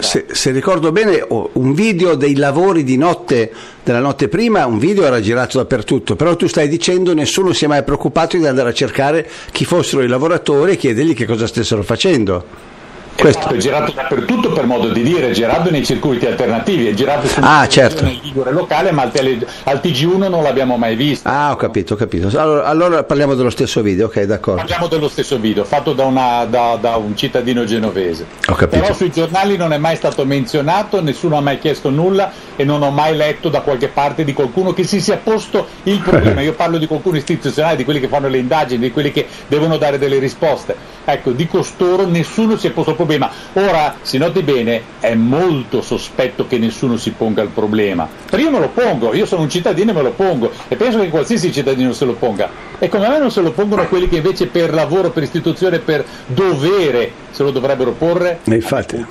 se, 0.00 0.26
se, 0.30 0.50
ricordo 0.52 0.92
bene, 0.92 1.24
un 1.28 1.74
video 1.74 2.14
dei 2.14 2.36
lavori 2.36 2.84
di 2.84 2.96
notte, 2.96 3.50
della 3.82 4.00
notte 4.00 4.28
prima, 4.28 4.66
un 4.66 4.78
video 4.78 5.04
era 5.04 5.20
girato 5.20 5.58
dappertutto, 5.58 6.14
però 6.14 6.36
tu 6.36 6.46
stai 6.46 6.68
dicendo 6.68 7.14
nessuno 7.14 7.52
si 7.52 7.64
è 7.64 7.68
mai 7.68 7.82
preoccupato 7.82 8.36
di 8.36 8.46
andare 8.46 8.70
a 8.70 8.72
cercare 8.72 9.28
chi 9.50 9.64
fossero 9.64 10.02
i 10.02 10.08
lavoratori 10.08 10.72
e 10.72 10.76
chiedergli 10.76 11.14
che 11.14 11.26
cosa 11.26 11.46
stessero 11.46 11.82
facendo. 11.82 12.76
Questo. 13.18 13.48
È 13.48 13.56
girato 13.56 13.90
dappertutto 13.90 14.52
per 14.52 14.64
modo 14.66 14.90
di 14.90 15.02
dire, 15.02 15.30
è 15.30 15.32
girato 15.32 15.70
nei 15.72 15.84
circuiti 15.84 16.24
alternativi, 16.24 16.86
è 16.86 16.94
girato 16.94 17.26
su 17.26 17.40
ah, 17.42 17.66
certo. 17.66 18.04
nel 18.04 18.20
Ligure 18.22 18.52
locale, 18.52 18.92
ma 18.92 19.02
al, 19.02 19.10
tele, 19.10 19.44
al, 19.64 19.80
TG1 19.82 20.30
non 20.30 20.44
l'abbiamo 20.44 20.76
mai 20.76 20.94
visto. 20.94 21.28
Ah, 21.28 21.50
ho 21.50 21.56
capito, 21.56 21.94
ho 21.94 21.96
capito. 21.96 22.28
Allora, 22.38 22.64
allora, 22.66 23.02
parliamo 23.02 23.34
dello 23.34 23.50
stesso 23.50 23.82
video, 23.82 24.06
ok, 24.06 24.22
d'accordo. 24.22 24.60
Parliamo 24.60 24.86
dello 24.86 25.08
stesso 25.08 25.36
video, 25.36 25.64
fatto 25.64 25.94
da, 25.94 26.04
una, 26.04 26.44
da, 26.44 26.78
da 26.80 26.94
un 26.94 27.16
cittadino 27.16 27.64
genovese. 27.64 28.24
Ho 28.46 28.54
capito. 28.54 28.80
Però 28.80 28.94
sui 28.94 29.10
giornali 29.10 29.56
non 29.56 29.72
è 29.72 29.78
mai 29.78 29.96
stato 29.96 30.24
menzionato, 30.24 31.02
nessuno 31.02 31.36
ha 31.36 31.40
mai 31.40 31.58
chiesto 31.58 31.90
nulla 31.90 32.30
e 32.54 32.62
non 32.62 32.82
ho 32.82 32.90
mai 32.92 33.16
letto 33.16 33.48
da 33.48 33.62
qualche 33.62 33.88
parte 33.88 34.22
di 34.22 34.32
qualcuno 34.32 34.72
che 34.72 34.84
si 34.84 35.00
sia 35.00 35.16
posto 35.16 35.66
il 35.82 35.98
problema. 35.98 36.40
Io 36.42 36.52
parlo 36.52 36.78
di 36.78 36.86
qualcuno 36.86 37.16
istituzionale, 37.16 37.74
di 37.74 37.82
quelli 37.82 37.98
che 37.98 38.06
fanno 38.06 38.28
le 38.28 38.38
indagini, 38.38 38.78
di 38.78 38.92
quelli 38.92 39.10
che 39.10 39.26
devono 39.48 39.76
dare 39.76 39.98
delle 39.98 40.20
risposte. 40.20 40.76
Ecco, 41.04 41.32
di 41.32 41.48
costoro 41.48 42.06
nessuno 42.06 42.56
si 42.56 42.68
è 42.68 42.70
posto 42.70 42.90
il 42.90 42.94
problema. 42.94 43.06
Ora, 43.54 43.96
si 44.02 44.18
noti 44.18 44.42
bene, 44.42 44.82
è 45.00 45.14
molto 45.14 45.80
sospetto 45.80 46.46
che 46.46 46.58
nessuno 46.58 46.96
si 46.96 47.10
ponga 47.12 47.42
il 47.42 47.48
problema. 47.48 48.08
Però 48.28 48.42
io 48.42 48.50
me 48.50 48.60
lo 48.60 48.68
pongo, 48.68 49.14
io 49.14 49.26
sono 49.26 49.42
un 49.42 49.48
cittadino 49.48 49.90
e 49.90 49.94
me 49.94 50.02
lo 50.02 50.12
pongo 50.12 50.50
e 50.68 50.76
penso 50.76 51.00
che 51.00 51.08
qualsiasi 51.08 51.52
cittadino 51.52 51.92
se 51.92 52.04
lo 52.04 52.14
ponga. 52.14 52.48
E 52.78 52.88
come 52.88 53.08
mai 53.08 53.18
non 53.18 53.30
se 53.30 53.40
lo 53.40 53.50
pongono 53.50 53.86
quelli 53.88 54.08
che 54.08 54.16
invece 54.16 54.46
per 54.46 54.72
lavoro, 54.72 55.10
per 55.10 55.24
istituzione, 55.24 55.80
per 55.80 56.04
dovere 56.26 57.26
se 57.30 57.42
lo 57.42 57.50
dovrebbero 57.50 57.92
porre? 57.92 58.38
infatti, 58.44 59.04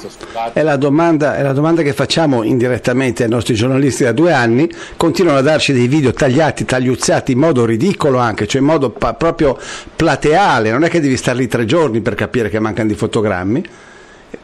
è 0.53 0.61
la, 0.61 0.75
domanda, 0.75 1.35
è 1.35 1.41
la 1.41 1.53
domanda 1.53 1.81
che 1.81 1.93
facciamo 1.93 2.43
indirettamente 2.43 3.23
ai 3.23 3.29
nostri 3.29 3.53
giornalisti 3.55 4.03
da 4.03 4.11
due 4.11 4.31
anni, 4.33 4.69
continuano 4.95 5.39
a 5.39 5.41
darci 5.41 5.73
dei 5.73 5.87
video 5.87 6.13
tagliati, 6.13 6.65
tagliuzzati 6.65 7.33
in 7.33 7.39
modo 7.39 7.65
ridicolo 7.65 8.17
anche, 8.17 8.47
cioè 8.47 8.61
in 8.61 8.67
modo 8.67 8.89
pa- 8.89 9.13
proprio 9.13 9.57
plateale, 9.95 10.71
non 10.71 10.83
è 10.83 10.89
che 10.89 10.99
devi 10.99 11.17
stare 11.17 11.37
lì 11.37 11.47
tre 11.47 11.65
giorni 11.65 12.01
per 12.01 12.15
capire 12.15 12.49
che 12.49 12.59
mancano 12.59 12.87
di 12.87 12.95
fotogrammi 12.95 13.63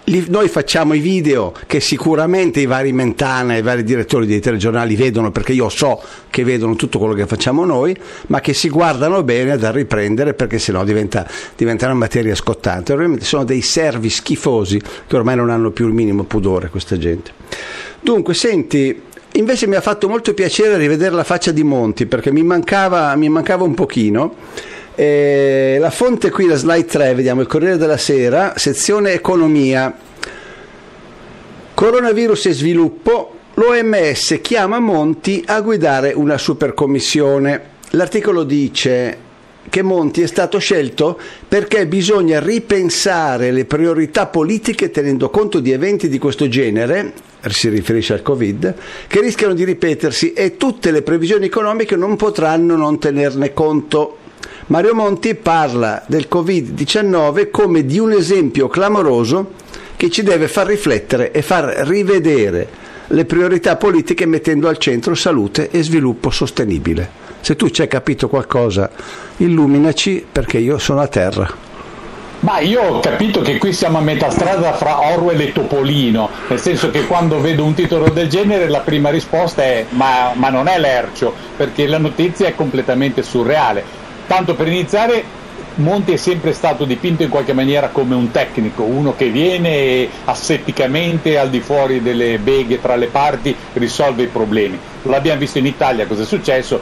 noi 0.06 0.50
facciamo 0.50 0.94
i 0.94 1.00
video 1.00 1.54
che 1.66 1.80
sicuramente 1.80 2.60
i 2.60 2.66
vari 2.66 2.92
Mentana 2.92 3.56
i 3.56 3.62
vari 3.62 3.84
direttori 3.84 4.26
dei 4.26 4.42
telegiornali 4.42 4.96
vedono 4.96 5.32
perché 5.32 5.54
io 5.54 5.70
so 5.70 6.02
che 6.30 6.44
vedono 6.44 6.76
tutto 6.76 7.00
quello 7.00 7.14
che 7.14 7.26
facciamo 7.26 7.64
noi, 7.64 7.96
ma 8.28 8.42
che 8.42 8.54
si 8.54 8.68
guardano 8.70 9.24
bene 9.24 9.58
da 9.58 9.72
riprendere 9.72 10.34
perché 10.34 10.60
sennò 10.60 10.84
diventa, 10.84 11.26
diventa 11.56 11.86
una 11.86 11.96
materia 11.96 12.36
scottante. 12.36 12.92
Ovviamente 12.92 13.24
sono 13.24 13.46
dei 13.46 13.62
servi 13.62 14.10
schifosi 14.10 14.82
che 15.08 15.16
ormai 15.16 15.38
non 15.38 15.50
hanno 15.50 15.72
più 15.72 15.88
il 15.88 15.94
minimo 15.94 16.24
pudore 16.24 16.68
questa 16.70 16.98
gente. 16.98 17.32
Dunque, 18.02 18.34
senti, 18.34 19.02
invece 19.34 19.68
mi 19.68 19.76
ha 19.76 19.82
fatto 19.82 20.10
molto 20.10 20.34
piacere 20.34 20.76
rivedere 20.76 21.16
la 21.16 21.24
faccia 21.24 21.52
di 21.52 21.64
Monti 21.64 22.08
perché 22.08 22.30
mi 22.30 22.44
mancava, 22.44 23.16
mi 23.16 23.30
mancava 23.30 23.64
un 23.64 23.74
pochino 23.74 24.36
eh, 24.96 25.78
la 25.80 25.90
fonte 25.90 26.30
qui, 26.30 26.46
la 26.46 26.56
slide 26.56 26.86
3, 26.86 27.16
vediamo 27.16 27.42
il 27.42 27.48
Corriere 27.48 27.78
della 27.78 27.98
Sera, 27.98 28.54
sezione 28.58 29.14
economia. 29.14 29.96
Coronavirus 31.74 32.46
e 32.46 32.54
sviluppo, 32.54 33.36
l'OMS 33.56 34.40
chiama 34.42 34.80
Monti 34.80 35.44
a 35.48 35.62
guidare 35.62 36.14
una 36.14 36.38
supercommissione. 36.38 37.72
L'articolo 37.92 38.44
dice 38.44 39.18
che 39.70 39.82
Monti 39.82 40.22
è 40.22 40.28
stato 40.28 40.60
scelto 40.60 41.18
perché 41.48 41.88
bisogna 41.88 42.40
ripensare 42.40 43.52
le 43.52 43.66
priorità 43.66 44.28
politiche 44.28 44.92
tenendo 44.92 45.30
conto 45.30 45.60
di 45.60 45.72
eventi 45.72 46.10
di 46.10 46.20
questo 46.20 46.48
genere, 46.48 47.14
si 47.50 47.70
riferisce 47.70 48.14
al 48.14 48.22
Covid, 48.22 48.76
che 49.08 49.22
rischiano 49.22 49.54
di 49.54 49.64
ripetersi 49.64 50.34
e 50.34 50.58
tutte 50.58 50.92
le 50.92 51.02
previsioni 51.02 51.46
economiche 51.46 51.96
non 51.96 52.16
potranno 52.16 52.76
non 52.76 53.00
tenerne 53.00 53.54
conto. 53.54 54.18
Mario 54.68 54.96
Monti 54.96 55.36
parla 55.36 56.04
del 56.08 56.28
Covid-19 56.32 57.52
come 57.52 57.86
di 57.86 58.00
un 58.00 58.14
esempio 58.14 58.70
clamoroso 58.70 59.52
che 59.98 60.10
ci 60.10 60.24
deve 60.24 60.48
far 60.48 60.68
riflettere 60.68 61.32
e 61.32 61.42
far 61.42 61.66
rivedere 61.86 62.68
le 63.08 63.26
priorità 63.26 63.76
politiche 63.76 64.26
mettendo 64.26 64.70
al 64.70 64.78
centro 64.78 65.16
salute 65.16 65.70
e 65.70 65.84
sviluppo 65.84 66.30
sostenibile. 66.30 67.22
Se 67.42 67.58
tu 67.58 67.70
ci 67.70 67.82
hai 67.82 67.90
capito 67.90 68.30
qualcosa, 68.30 68.90
illuminaci 69.38 70.26
perché 70.32 70.60
io 70.60 70.78
sono 70.78 71.02
a 71.02 71.08
terra. 71.08 71.72
Ma 72.40 72.60
io 72.60 72.82
ho 72.82 73.00
capito 73.02 73.42
che 73.42 73.58
qui 73.58 73.74
siamo 73.74 73.98
a 73.98 74.02
metà 74.02 74.30
strada 74.30 74.72
fra 74.74 75.12
Orwell 75.12 75.42
e 75.42 75.52
Topolino, 75.52 76.30
nel 76.48 76.60
senso 76.60 76.90
che 76.90 77.06
quando 77.06 77.42
vedo 77.42 77.66
un 77.66 77.74
titolo 77.74 78.10
del 78.10 78.30
genere 78.30 78.70
la 78.70 78.80
prima 78.80 79.10
risposta 79.10 79.62
è 79.62 79.86
ma, 79.90 80.32
ma 80.36 80.50
non 80.50 80.68
è 80.68 80.80
lercio, 80.80 81.34
perché 81.58 81.86
la 81.86 81.98
notizia 81.98 82.48
è 82.48 82.56
completamente 82.56 83.24
surreale. 83.24 84.04
Tanto 84.28 84.56
per 84.56 84.68
iniziare, 84.68 85.42
Monti 85.76 86.14
è 86.14 86.18
sempre 86.18 86.54
stato 86.54 86.86
dipinto 86.86 87.24
in 87.24 87.30
qualche 87.30 87.54
maniera 87.54 87.90
come 87.90 88.14
un 88.14 88.30
tecnico, 88.30 88.84
uno 88.84 89.16
che 89.16 89.30
viene 89.30 90.08
assetticamente 90.26 91.38
al 91.38 91.50
di 91.50 91.62
fuori 91.62 92.02
delle 92.02 92.38
beghe 92.38 92.80
tra 92.80 92.96
le 92.96 93.08
parti 93.08 93.56
risolve 93.74 94.24
i 94.24 94.28
problemi. 94.28 94.78
L'abbiamo 95.04 95.40
visto 95.40 95.58
in 95.58 95.66
Italia, 95.66 96.06
cosa 96.06 96.24
è 96.24 96.26
successo? 96.26 96.80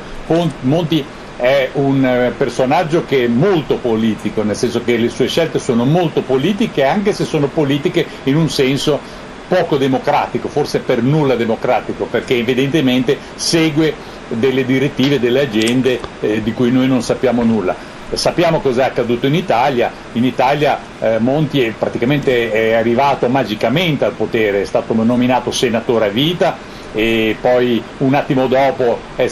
Monti 0.61 1.05
è 1.37 1.69
un 1.73 2.05
eh, 2.05 2.33
personaggio 2.37 3.05
che 3.05 3.23
è 3.23 3.27
molto 3.27 3.77
politico, 3.77 4.43
nel 4.43 4.55
senso 4.55 4.83
che 4.83 4.97
le 4.97 5.09
sue 5.09 5.27
scelte 5.27 5.57
sono 5.57 5.85
molto 5.85 6.21
politiche, 6.21 6.83
anche 6.83 7.13
se 7.13 7.23
sono 7.23 7.47
politiche 7.47 8.05
in 8.23 8.35
un 8.35 8.49
senso 8.49 8.99
poco 9.47 9.77
democratico, 9.77 10.47
forse 10.47 10.79
per 10.79 11.01
nulla 11.01 11.35
democratico, 11.35 12.05
perché 12.05 12.35
evidentemente 12.37 13.17
segue 13.35 13.93
delle 14.33 14.65
direttive, 14.65 15.19
delle 15.19 15.41
agende 15.41 15.99
eh, 16.19 16.41
di 16.41 16.53
cui 16.53 16.71
noi 16.71 16.87
non 16.87 17.01
sappiamo 17.01 17.43
nulla. 17.43 17.75
Sappiamo 18.13 18.59
cosa 18.59 18.83
è 18.83 18.85
accaduto 18.87 19.25
in 19.25 19.35
Italia, 19.35 19.89
in 20.13 20.25
Italia 20.25 20.77
eh, 20.99 21.17
Monti 21.19 21.61
è 21.61 21.71
praticamente 21.71 22.51
è 22.51 22.73
arrivato 22.73 23.29
magicamente 23.29 24.03
al 24.03 24.11
potere, 24.11 24.61
è 24.61 24.65
stato 24.65 24.93
nominato 24.93 25.51
senatore 25.51 26.07
a 26.07 26.09
vita 26.09 26.57
e 26.93 27.37
poi 27.39 27.81
un 27.99 28.13
attimo 28.13 28.47
dopo 28.47 28.99
è, 29.15 29.29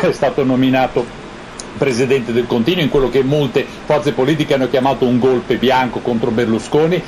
è 0.00 0.12
stato 0.12 0.44
nominato 0.44 1.22
presidente 1.76 2.32
del 2.32 2.46
continuo 2.46 2.84
in 2.84 2.88
quello 2.88 3.10
che 3.10 3.24
molte 3.24 3.66
forze 3.84 4.12
politiche 4.12 4.54
hanno 4.54 4.68
chiamato 4.68 5.04
un 5.04 5.18
golpe 5.18 5.56
bianco 5.56 5.98
contro 5.98 6.30
Berlusconi 6.30 7.02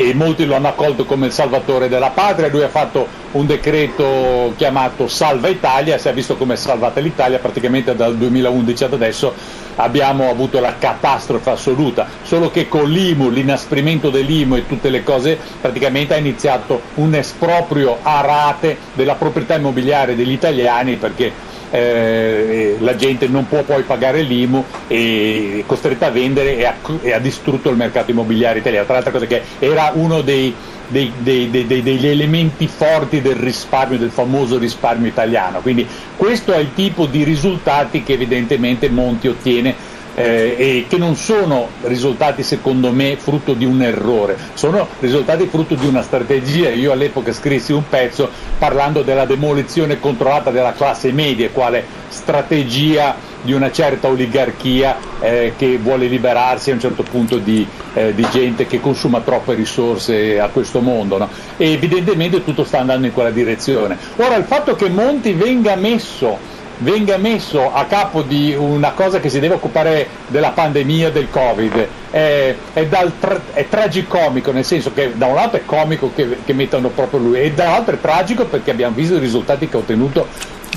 e 0.00 0.14
molti 0.14 0.44
lo 0.44 0.54
hanno 0.54 0.68
accolto 0.68 1.04
come 1.04 1.26
il 1.26 1.32
salvatore 1.32 1.88
della 1.88 2.10
patria, 2.10 2.46
lui 2.48 2.62
ha 2.62 2.68
fatto 2.68 3.08
un 3.32 3.46
decreto 3.46 4.54
chiamato 4.56 5.08
Salva 5.08 5.48
Italia, 5.48 5.98
si 5.98 6.06
è 6.06 6.12
visto 6.12 6.36
come 6.36 6.54
è 6.54 6.56
salvata 6.56 7.00
l'Italia. 7.00 7.40
Praticamente 7.40 7.96
dal 7.96 8.16
2011 8.16 8.84
ad 8.84 8.92
adesso 8.92 9.34
abbiamo 9.74 10.30
avuto 10.30 10.60
la 10.60 10.78
catastrofe 10.78 11.50
assoluta, 11.50 12.06
solo 12.22 12.48
che 12.48 12.68
con 12.68 12.88
l'IMU, 12.88 13.28
l'inasprimento 13.28 14.10
dell'IMU 14.10 14.54
e 14.54 14.66
tutte 14.66 14.88
le 14.88 15.02
cose 15.02 15.36
praticamente 15.60 16.14
ha 16.14 16.18
iniziato 16.18 16.80
un 16.94 17.14
esproprio 17.14 17.98
a 18.00 18.20
rate 18.20 18.78
della 18.92 19.16
proprietà 19.16 19.56
immobiliare 19.56 20.14
degli 20.14 20.30
italiani 20.32 20.96
perché 20.96 21.34
eh, 21.70 22.76
la 22.80 22.96
gente 22.96 23.28
non 23.28 23.46
può 23.46 23.62
poi 23.62 23.82
pagare 23.82 24.22
l'IMU 24.22 24.64
e 24.86 25.58
è 25.60 25.66
costretta 25.66 26.06
a 26.06 26.10
vendere 26.10 26.56
e 26.56 26.64
ha, 26.64 26.74
e 27.02 27.12
ha 27.12 27.18
distrutto 27.18 27.70
il 27.70 27.76
mercato 27.76 28.10
immobiliare 28.10 28.58
italiano. 28.58 28.84
Tra 28.84 28.94
l'altro 28.94 29.12
cosa 29.12 29.26
che 29.26 29.42
era 29.58 29.92
uno 29.94 30.20
dei, 30.22 30.54
dei, 30.86 31.12
dei, 31.18 31.50
degli 31.50 32.06
elementi 32.06 32.66
forti 32.66 33.20
del 33.20 33.36
risparmio, 33.36 33.98
del 33.98 34.10
famoso 34.10 34.58
risparmio 34.58 35.08
italiano. 35.08 35.60
Quindi 35.60 35.86
questo 36.16 36.52
è 36.52 36.58
il 36.58 36.72
tipo 36.74 37.06
di 37.06 37.24
risultati 37.24 38.02
che 38.02 38.14
evidentemente 38.14 38.88
Monti 38.88 39.28
ottiene 39.28 39.96
eh, 40.18 40.56
e 40.58 40.86
che 40.88 40.98
non 40.98 41.14
sono 41.14 41.68
risultati 41.82 42.42
secondo 42.42 42.90
me 42.90 43.16
frutto 43.16 43.54
di 43.54 43.64
un 43.64 43.80
errore, 43.82 44.36
sono 44.54 44.86
risultati 44.98 45.46
frutto 45.46 45.76
di 45.76 45.86
una 45.86 46.02
strategia. 46.02 46.70
Io 46.70 46.90
all'epoca 46.90 47.32
scrissi 47.32 47.72
un 47.72 47.88
pezzo 47.88 48.28
parlando 48.58 49.02
della 49.02 49.24
demolizione 49.26 50.00
controllata 50.00 50.50
della 50.50 50.72
classe 50.72 51.12
media, 51.12 51.48
quale 51.50 51.84
strategia 52.08 53.14
di 53.42 53.52
una 53.52 53.70
certa 53.70 54.08
oligarchia 54.08 54.96
eh, 55.20 55.52
che 55.56 55.78
vuole 55.78 56.06
liberarsi 56.06 56.70
a 56.70 56.74
un 56.74 56.80
certo 56.80 57.04
punto 57.04 57.38
di, 57.38 57.64
eh, 57.94 58.12
di, 58.12 58.26
gente 58.30 58.66
che 58.66 58.80
consuma 58.80 59.20
troppe 59.20 59.54
risorse 59.54 60.40
a 60.40 60.48
questo 60.48 60.80
mondo. 60.80 61.18
No? 61.18 61.28
E 61.56 61.72
evidentemente 61.72 62.42
tutto 62.42 62.64
sta 62.64 62.80
andando 62.80 63.06
in 63.06 63.12
quella 63.12 63.30
direzione. 63.30 63.96
Ora 64.16 64.34
il 64.34 64.44
fatto 64.44 64.74
che 64.74 64.88
Monti 64.88 65.32
venga 65.34 65.76
messo 65.76 66.56
venga 66.78 67.16
messo 67.16 67.72
a 67.72 67.84
capo 67.84 68.22
di 68.22 68.54
una 68.56 68.92
cosa 68.92 69.20
che 69.20 69.28
si 69.28 69.40
deve 69.40 69.54
occupare 69.54 70.06
della 70.28 70.50
pandemia 70.50 71.10
del 71.10 71.28
Covid 71.30 71.88
è, 72.10 72.54
è, 72.72 72.88
tra, 73.18 73.40
è 73.52 73.68
tragicomico, 73.68 74.52
nel 74.52 74.64
senso 74.64 74.92
che 74.92 75.12
da 75.16 75.26
un 75.26 75.34
lato 75.34 75.56
è 75.56 75.64
comico 75.64 76.12
che, 76.14 76.38
che 76.44 76.52
mettano 76.52 76.88
proprio 76.88 77.20
lui 77.20 77.40
e 77.40 77.52
dall'altro 77.52 77.94
è 77.94 78.00
tragico 78.00 78.46
perché 78.46 78.70
abbiamo 78.70 78.94
visto 78.94 79.16
i 79.16 79.20
risultati 79.20 79.68
che 79.68 79.76
ha 79.76 79.80
ottenuto 79.80 80.26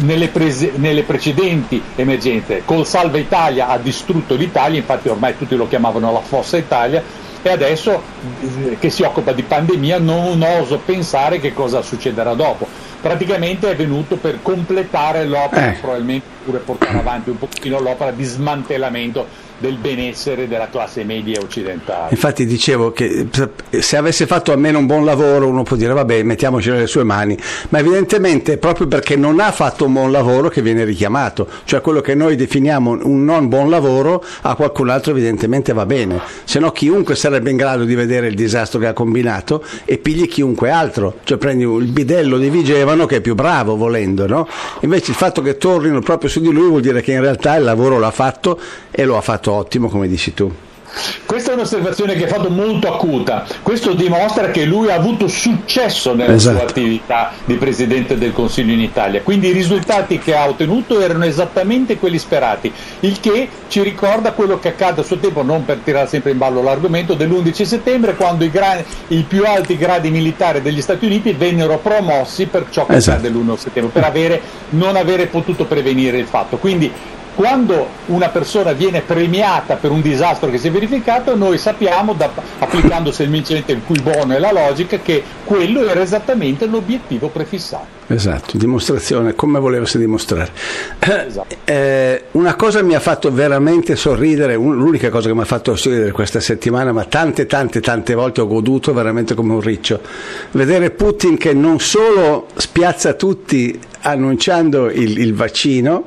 nelle, 0.01 0.29
prese, 0.29 0.73
nelle, 0.75 1.03
precedenti 1.03 1.81
emergenze. 1.95 2.63
Col 2.65 2.85
Salva 2.85 3.17
Italia 3.17 3.67
ha 3.67 3.77
distrutto 3.77 4.35
l'Italia, 4.35 4.79
infatti 4.79 5.09
ormai 5.09 5.37
tutti 5.37 5.55
lo 5.55 5.67
chiamavano 5.67 6.11
la 6.11 6.21
Fossa 6.21 6.57
Italia, 6.57 7.03
e 7.43 7.49
adesso 7.49 8.01
eh, 8.41 8.77
che 8.79 8.89
si 8.89 9.03
occupa 9.03 9.31
di 9.31 9.41
pandemia 9.43 9.99
non 9.99 10.41
oso 10.41 10.79
pensare 10.83 11.39
che 11.39 11.53
cosa 11.53 11.81
succederà 11.81 12.33
dopo 12.33 12.67
praticamente 13.01 13.69
è 13.71 13.75
venuto 13.75 14.15
per 14.15 14.39
completare 14.41 15.25
l'opera, 15.25 15.71
eh. 15.71 15.77
probabilmente 15.79 16.25
pure 16.43 16.59
portare 16.59 16.97
avanti 16.97 17.29
un 17.29 17.37
pochino 17.37 17.79
l'opera 17.79 18.11
di 18.11 18.23
smantellamento 18.23 19.49
del 19.61 19.77
benessere 19.77 20.47
della 20.47 20.67
classe 20.69 21.03
media 21.03 21.39
occidentale. 21.39 22.09
Infatti 22.09 22.45
dicevo 22.45 22.91
che 22.91 23.27
se 23.69 23.95
avesse 23.95 24.25
fatto 24.25 24.51
almeno 24.51 24.79
un 24.79 24.87
buon 24.87 25.05
lavoro 25.05 25.47
uno 25.47 25.61
può 25.61 25.77
dire 25.77 25.93
vabbè 25.93 26.23
mettiamoci 26.23 26.71
nelle 26.71 26.87
sue 26.87 27.03
mani, 27.03 27.37
ma 27.69 27.77
evidentemente 27.77 28.57
proprio 28.57 28.87
perché 28.87 29.15
non 29.15 29.39
ha 29.39 29.51
fatto 29.51 29.85
un 29.85 29.93
buon 29.93 30.11
lavoro 30.11 30.49
che 30.49 30.63
viene 30.63 30.83
richiamato, 30.83 31.47
cioè 31.63 31.79
quello 31.79 32.01
che 32.01 32.15
noi 32.15 32.35
definiamo 32.35 32.97
un 33.03 33.23
non 33.23 33.47
buon 33.47 33.69
lavoro 33.69 34.23
a 34.41 34.55
qualcun 34.55 34.89
altro 34.89 35.11
evidentemente 35.11 35.73
va 35.73 35.85
bene, 35.85 36.19
se 36.43 36.57
no 36.59 36.71
chiunque 36.71 37.15
sarebbe 37.15 37.51
in 37.51 37.57
grado 37.57 37.83
di 37.83 37.93
vedere 37.93 38.27
il 38.27 38.35
disastro 38.35 38.79
che 38.79 38.87
ha 38.87 38.93
combinato 38.93 39.63
e 39.85 39.99
pigli 39.99 40.27
chiunque 40.27 40.71
altro, 40.71 41.19
cioè 41.23 41.37
prendi 41.37 41.63
il 41.63 41.91
bidello 41.91 42.39
di 42.39 42.49
Vigevano 42.49 43.05
che 43.05 43.17
è 43.17 43.21
più 43.21 43.35
bravo 43.35 43.75
volendo, 43.75 44.25
no? 44.25 44.47
invece 44.79 45.11
il 45.11 45.17
fatto 45.17 45.43
che 45.43 45.57
tornino 45.57 45.99
proprio 45.99 46.29
su 46.31 46.39
di 46.39 46.49
lui 46.49 46.69
vuol 46.69 46.79
dire 46.79 47.01
che 47.01 47.11
in 47.11 47.19
realtà 47.19 47.57
il 47.57 47.65
lavoro 47.65 47.99
l'ha 47.99 48.09
fatto 48.09 48.57
e 48.89 49.03
lo 49.03 49.17
ha 49.17 49.21
fatto 49.21 49.51
ottimo 49.51 49.89
come 49.89 50.07
dici 50.07 50.33
tu. 50.33 50.49
Questa 51.25 51.51
è 51.51 51.53
un'osservazione 51.53 52.15
che 52.15 52.25
ha 52.25 52.27
fatto 52.27 52.49
molto 52.49 52.93
acuta. 52.93 53.45
Questo 53.61 53.93
dimostra 53.93 54.51
che 54.51 54.65
lui 54.65 54.89
ha 54.89 54.95
avuto 54.95 55.27
successo 55.27 56.13
nella 56.13 56.33
esatto. 56.33 56.57
sua 56.57 56.67
attività 56.67 57.31
di 57.45 57.55
Presidente 57.55 58.17
del 58.17 58.33
Consiglio 58.33 58.73
in 58.73 58.81
Italia. 58.81 59.21
Quindi 59.21 59.47
i 59.47 59.51
risultati 59.51 60.19
che 60.19 60.35
ha 60.35 60.47
ottenuto 60.47 60.99
erano 60.99 61.25
esattamente 61.25 61.97
quelli 61.97 62.17
sperati, 62.17 62.71
il 63.01 63.19
che 63.19 63.47
ci 63.69 63.81
ricorda 63.81 64.33
quello 64.33 64.59
che 64.59 64.69
accade 64.69 65.01
a 65.01 65.03
suo 65.03 65.17
tempo, 65.17 65.41
non 65.43 65.63
per 65.63 65.77
tirare 65.77 66.07
sempre 66.07 66.31
in 66.31 66.37
ballo 66.37 66.61
l'argomento, 66.61 67.13
dell'11 67.13 67.63
settembre 67.63 68.15
quando 68.15 68.43
i, 68.43 68.51
gra- 68.51 68.83
i 69.07 69.23
più 69.27 69.45
alti 69.45 69.77
gradi 69.77 70.09
militari 70.09 70.61
degli 70.61 70.81
Stati 70.81 71.05
Uniti 71.05 71.31
vennero 71.31 71.77
promossi 71.77 72.47
per 72.47 72.67
ciò 72.69 72.85
che 72.85 72.95
esatto. 72.95 73.19
accade 73.19 73.29
l'1 73.33 73.55
settembre, 73.55 73.91
per 73.93 74.03
avere, 74.03 74.41
non 74.71 74.95
avere 74.97 75.27
potuto 75.27 75.65
prevenire 75.65 76.17
il 76.17 76.25
fatto. 76.25 76.57
Quindi 76.57 76.91
quando 77.35 77.87
una 78.07 78.29
persona 78.29 78.73
viene 78.73 79.01
premiata 79.01 79.75
per 79.75 79.91
un 79.91 80.01
disastro 80.01 80.49
che 80.49 80.57
si 80.57 80.67
è 80.67 80.71
verificato, 80.71 81.35
noi 81.35 81.57
sappiamo, 81.57 82.13
da, 82.13 82.29
applicando 82.59 83.11
semplicemente 83.11 83.71
il 83.71 83.81
cui 83.85 83.99
bono 84.01 84.35
e 84.35 84.39
la 84.39 84.51
logica, 84.51 84.99
che 84.99 85.23
quello 85.43 85.87
era 85.87 86.01
esattamente 86.01 86.65
l'obiettivo 86.65 87.29
prefissato. 87.29 87.99
Esatto, 88.07 88.57
dimostrazione, 88.57 89.35
come 89.35 89.59
volevasi 89.59 89.97
dimostrare. 89.97 90.51
Esatto. 90.99 91.55
Eh, 91.63 92.23
una 92.31 92.55
cosa 92.55 92.81
mi 92.83 92.93
ha 92.93 92.99
fatto 92.99 93.31
veramente 93.31 93.95
sorridere, 93.95 94.55
l'unica 94.55 95.09
cosa 95.09 95.29
che 95.29 95.33
mi 95.33 95.41
ha 95.41 95.45
fatto 95.45 95.75
sorridere 95.75 96.11
questa 96.11 96.41
settimana, 96.41 96.91
ma 96.91 97.05
tante, 97.05 97.45
tante, 97.45 97.79
tante 97.79 98.13
volte 98.13 98.41
ho 98.41 98.47
goduto 98.47 98.93
veramente 98.93 99.33
come 99.33 99.53
un 99.53 99.61
riccio, 99.61 100.01
vedere 100.51 100.91
Putin 100.91 101.37
che 101.37 101.53
non 101.53 101.79
solo 101.79 102.47
spiazza 102.55 103.13
tutti 103.13 103.79
annunciando 104.01 104.89
il, 104.89 105.17
il 105.19 105.33
vaccino, 105.33 106.03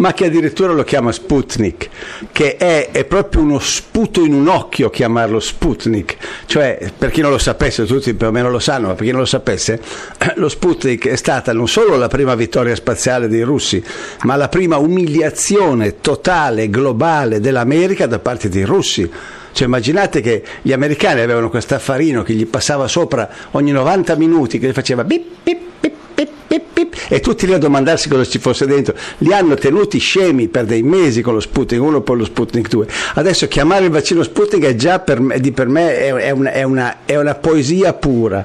ma 0.00 0.12
che 0.12 0.26
addirittura 0.26 0.72
lo 0.72 0.82
chiama 0.82 1.12
Sputnik, 1.12 1.88
che 2.32 2.56
è, 2.56 2.88
è, 2.90 3.04
proprio 3.04 3.42
uno 3.42 3.58
sputo 3.58 4.24
in 4.24 4.32
un 4.32 4.48
occhio 4.48 4.88
chiamarlo 4.88 5.38
Sputnik, 5.40 6.16
cioè 6.46 6.90
per 6.96 7.10
chi 7.10 7.20
non 7.20 7.30
lo 7.30 7.38
sapesse, 7.38 7.84
tutti 7.84 8.14
più 8.14 8.26
o 8.26 8.30
meno 8.30 8.50
lo 8.50 8.58
sanno, 8.58 8.88
ma 8.88 8.94
per 8.94 9.04
chi 9.04 9.10
non 9.10 9.20
lo 9.20 9.26
sapesse, 9.26 9.80
lo 10.36 10.48
Sputnik 10.48 11.06
è 11.06 11.16
stata 11.16 11.52
non 11.52 11.68
solo 11.68 11.96
la 11.96 12.08
prima 12.08 12.34
vittoria 12.34 12.74
spaziale 12.74 13.28
dei 13.28 13.42
russi, 13.42 13.82
ma 14.22 14.36
la 14.36 14.48
prima 14.48 14.78
umiliazione 14.78 16.00
totale, 16.00 16.70
globale 16.70 17.38
dell'America 17.40 18.06
da 18.06 18.18
parte 18.18 18.48
dei 18.48 18.64
russi. 18.64 19.10
Cioè 19.52 19.66
immaginate 19.66 20.20
che 20.20 20.42
gli 20.62 20.72
americani 20.72 21.20
avevano 21.20 21.50
questo 21.50 21.74
affarino 21.74 22.22
che 22.22 22.34
gli 22.34 22.46
passava 22.46 22.86
sopra 22.88 23.28
ogni 23.50 23.72
90 23.72 24.14
minuti, 24.14 24.58
che 24.58 24.68
gli 24.68 24.72
faceva 24.72 25.04
bip 25.04 25.24
bip 25.42 25.60
bip 25.80 25.94
pip, 26.14 26.30
pip, 26.50 26.64
pip, 26.72 26.96
e 27.08 27.20
tutti 27.20 27.46
lì 27.46 27.52
a 27.52 27.58
domandarsi 27.58 28.08
cosa 28.08 28.24
ci 28.24 28.40
fosse 28.40 28.66
dentro. 28.66 28.94
Li 29.18 29.32
hanno 29.32 29.54
tenuti 29.54 29.98
scemi 29.98 30.48
per 30.48 30.64
dei 30.64 30.82
mesi 30.82 31.22
con 31.22 31.34
lo 31.34 31.40
Sputnik 31.40 31.80
1 31.80 31.98
e 31.98 32.00
poi 32.00 32.18
lo 32.18 32.24
Sputnik 32.24 32.68
2. 32.68 32.86
Adesso 33.14 33.46
chiamare 33.46 33.84
il 33.84 33.90
vaccino 33.92 34.24
Sputnik 34.24 34.64
è 34.64 34.74
già 34.74 34.98
per 34.98 35.20
me, 35.20 35.38
per 35.38 35.68
me 35.68 35.96
è, 35.96 36.12
è, 36.12 36.30
una, 36.30 36.50
è, 36.50 36.62
una, 36.64 36.96
è 37.04 37.16
una 37.16 37.36
poesia 37.36 37.92
pura. 37.92 38.44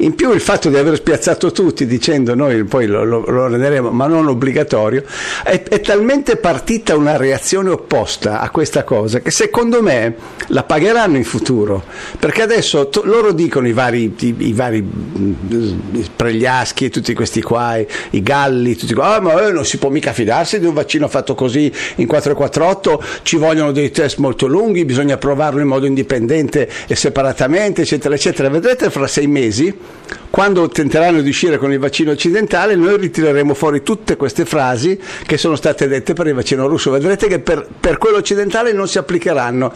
In 0.00 0.14
più 0.14 0.32
il 0.32 0.40
fatto 0.40 0.68
di 0.68 0.76
aver 0.76 0.94
spiazzato 0.94 1.50
tutti 1.50 1.84
dicendo 1.86 2.34
noi 2.34 2.62
poi 2.64 2.86
lo, 2.86 3.04
lo, 3.04 3.24
lo 3.26 3.48
renderemo 3.48 3.90
ma 3.90 4.06
non 4.06 4.28
obbligatorio, 4.28 5.02
è, 5.42 5.62
è, 5.62 5.80
talmente 5.80 6.36
partita 6.36 6.96
una 6.96 7.16
reazione 7.16 7.70
opposta 7.70 8.40
a 8.40 8.50
questa 8.50 8.84
cosa 8.84 9.18
che 9.20 9.32
secondo 9.32 9.82
me 9.82 10.14
la 10.48 10.62
pagheranno 10.62 11.16
in 11.16 11.24
futuro. 11.24 11.82
Perché 12.18 12.42
adesso 12.42 12.88
to, 12.88 13.02
loro 13.04 13.32
dicono 13.32 13.66
i 13.66 13.72
vari, 13.72 14.14
i, 14.18 14.34
i 14.38 14.52
vari 14.52 14.82
mm, 14.82 15.32
pregliaschi 16.14 16.84
e 16.86 16.90
tutti 16.90 17.12
questi 17.14 17.37
qua, 17.42 17.76
i, 17.76 17.86
i 18.10 18.22
galli, 18.22 18.76
tutti 18.76 18.94
qua, 18.94 19.16
ah, 19.16 19.20
ma 19.20 19.46
eh, 19.46 19.52
non 19.52 19.64
si 19.64 19.78
può 19.78 19.90
mica 19.90 20.12
fidarsi 20.12 20.58
di 20.58 20.66
un 20.66 20.74
vaccino 20.74 21.08
fatto 21.08 21.34
così 21.34 21.72
in 21.96 22.06
448, 22.06 23.02
ci 23.22 23.36
vogliono 23.36 23.72
dei 23.72 23.90
test 23.90 24.18
molto 24.18 24.46
lunghi, 24.46 24.84
bisogna 24.84 25.16
provarlo 25.16 25.60
in 25.60 25.66
modo 25.66 25.86
indipendente 25.86 26.68
e 26.86 26.94
separatamente, 26.94 27.82
eccetera, 27.82 28.14
eccetera. 28.14 28.48
Vedrete 28.48 28.90
fra 28.90 29.06
sei 29.06 29.26
mesi 29.26 29.74
quando 30.30 30.68
tenteranno 30.68 31.20
di 31.20 31.28
uscire 31.28 31.58
con 31.58 31.72
il 31.72 31.78
vaccino 31.78 32.10
occidentale, 32.10 32.76
noi 32.76 32.96
ritireremo 32.96 33.54
fuori 33.54 33.82
tutte 33.82 34.16
queste 34.16 34.44
frasi 34.44 34.98
che 35.26 35.36
sono 35.36 35.56
state 35.56 35.88
dette 35.88 36.12
per 36.12 36.26
il 36.26 36.34
vaccino 36.34 36.66
russo. 36.66 36.90
Vedrete 36.90 37.26
che 37.28 37.38
per, 37.38 37.66
per 37.78 37.98
quello 37.98 38.18
occidentale 38.18 38.72
non 38.72 38.88
si 38.88 38.98
applicheranno. 38.98 39.72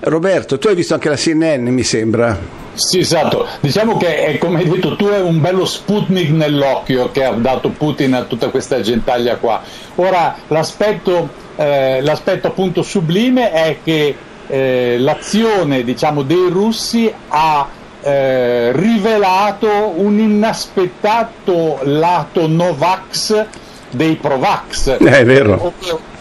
Roberto, 0.00 0.58
tu 0.58 0.68
hai 0.68 0.74
visto 0.74 0.94
anche 0.94 1.08
la 1.08 1.16
CNN, 1.16 1.66
mi 1.68 1.82
sembra. 1.82 2.65
Sì, 2.76 2.98
esatto. 2.98 3.46
Diciamo 3.60 3.96
che, 3.96 4.24
è, 4.24 4.38
come 4.38 4.60
hai 4.60 4.68
detto 4.68 4.96
tu, 4.96 5.06
è 5.06 5.20
un 5.20 5.40
bello 5.40 5.64
Sputnik 5.64 6.30
nell'occhio 6.30 7.10
che 7.10 7.24
ha 7.24 7.32
dato 7.32 7.70
Putin 7.70 8.14
a 8.14 8.22
tutta 8.22 8.50
questa 8.50 8.80
gentaglia 8.80 9.36
qua. 9.36 9.62
Ora, 9.96 10.36
l'aspetto, 10.48 11.28
eh, 11.56 12.00
l'aspetto 12.02 12.48
appunto 12.48 12.82
sublime 12.82 13.50
è 13.50 13.78
che 13.82 14.14
eh, 14.46 14.96
l'azione 14.98 15.82
diciamo, 15.82 16.22
dei 16.22 16.48
russi 16.50 17.12
ha 17.28 17.68
eh, 18.02 18.72
rivelato 18.72 19.94
un 19.96 20.18
inaspettato 20.18 21.80
lato 21.82 22.46
Novax 22.46 23.44
dei 23.90 24.16
Provax. 24.16 24.98
Eh, 25.00 25.18
è 25.18 25.24
vero. 25.24 25.72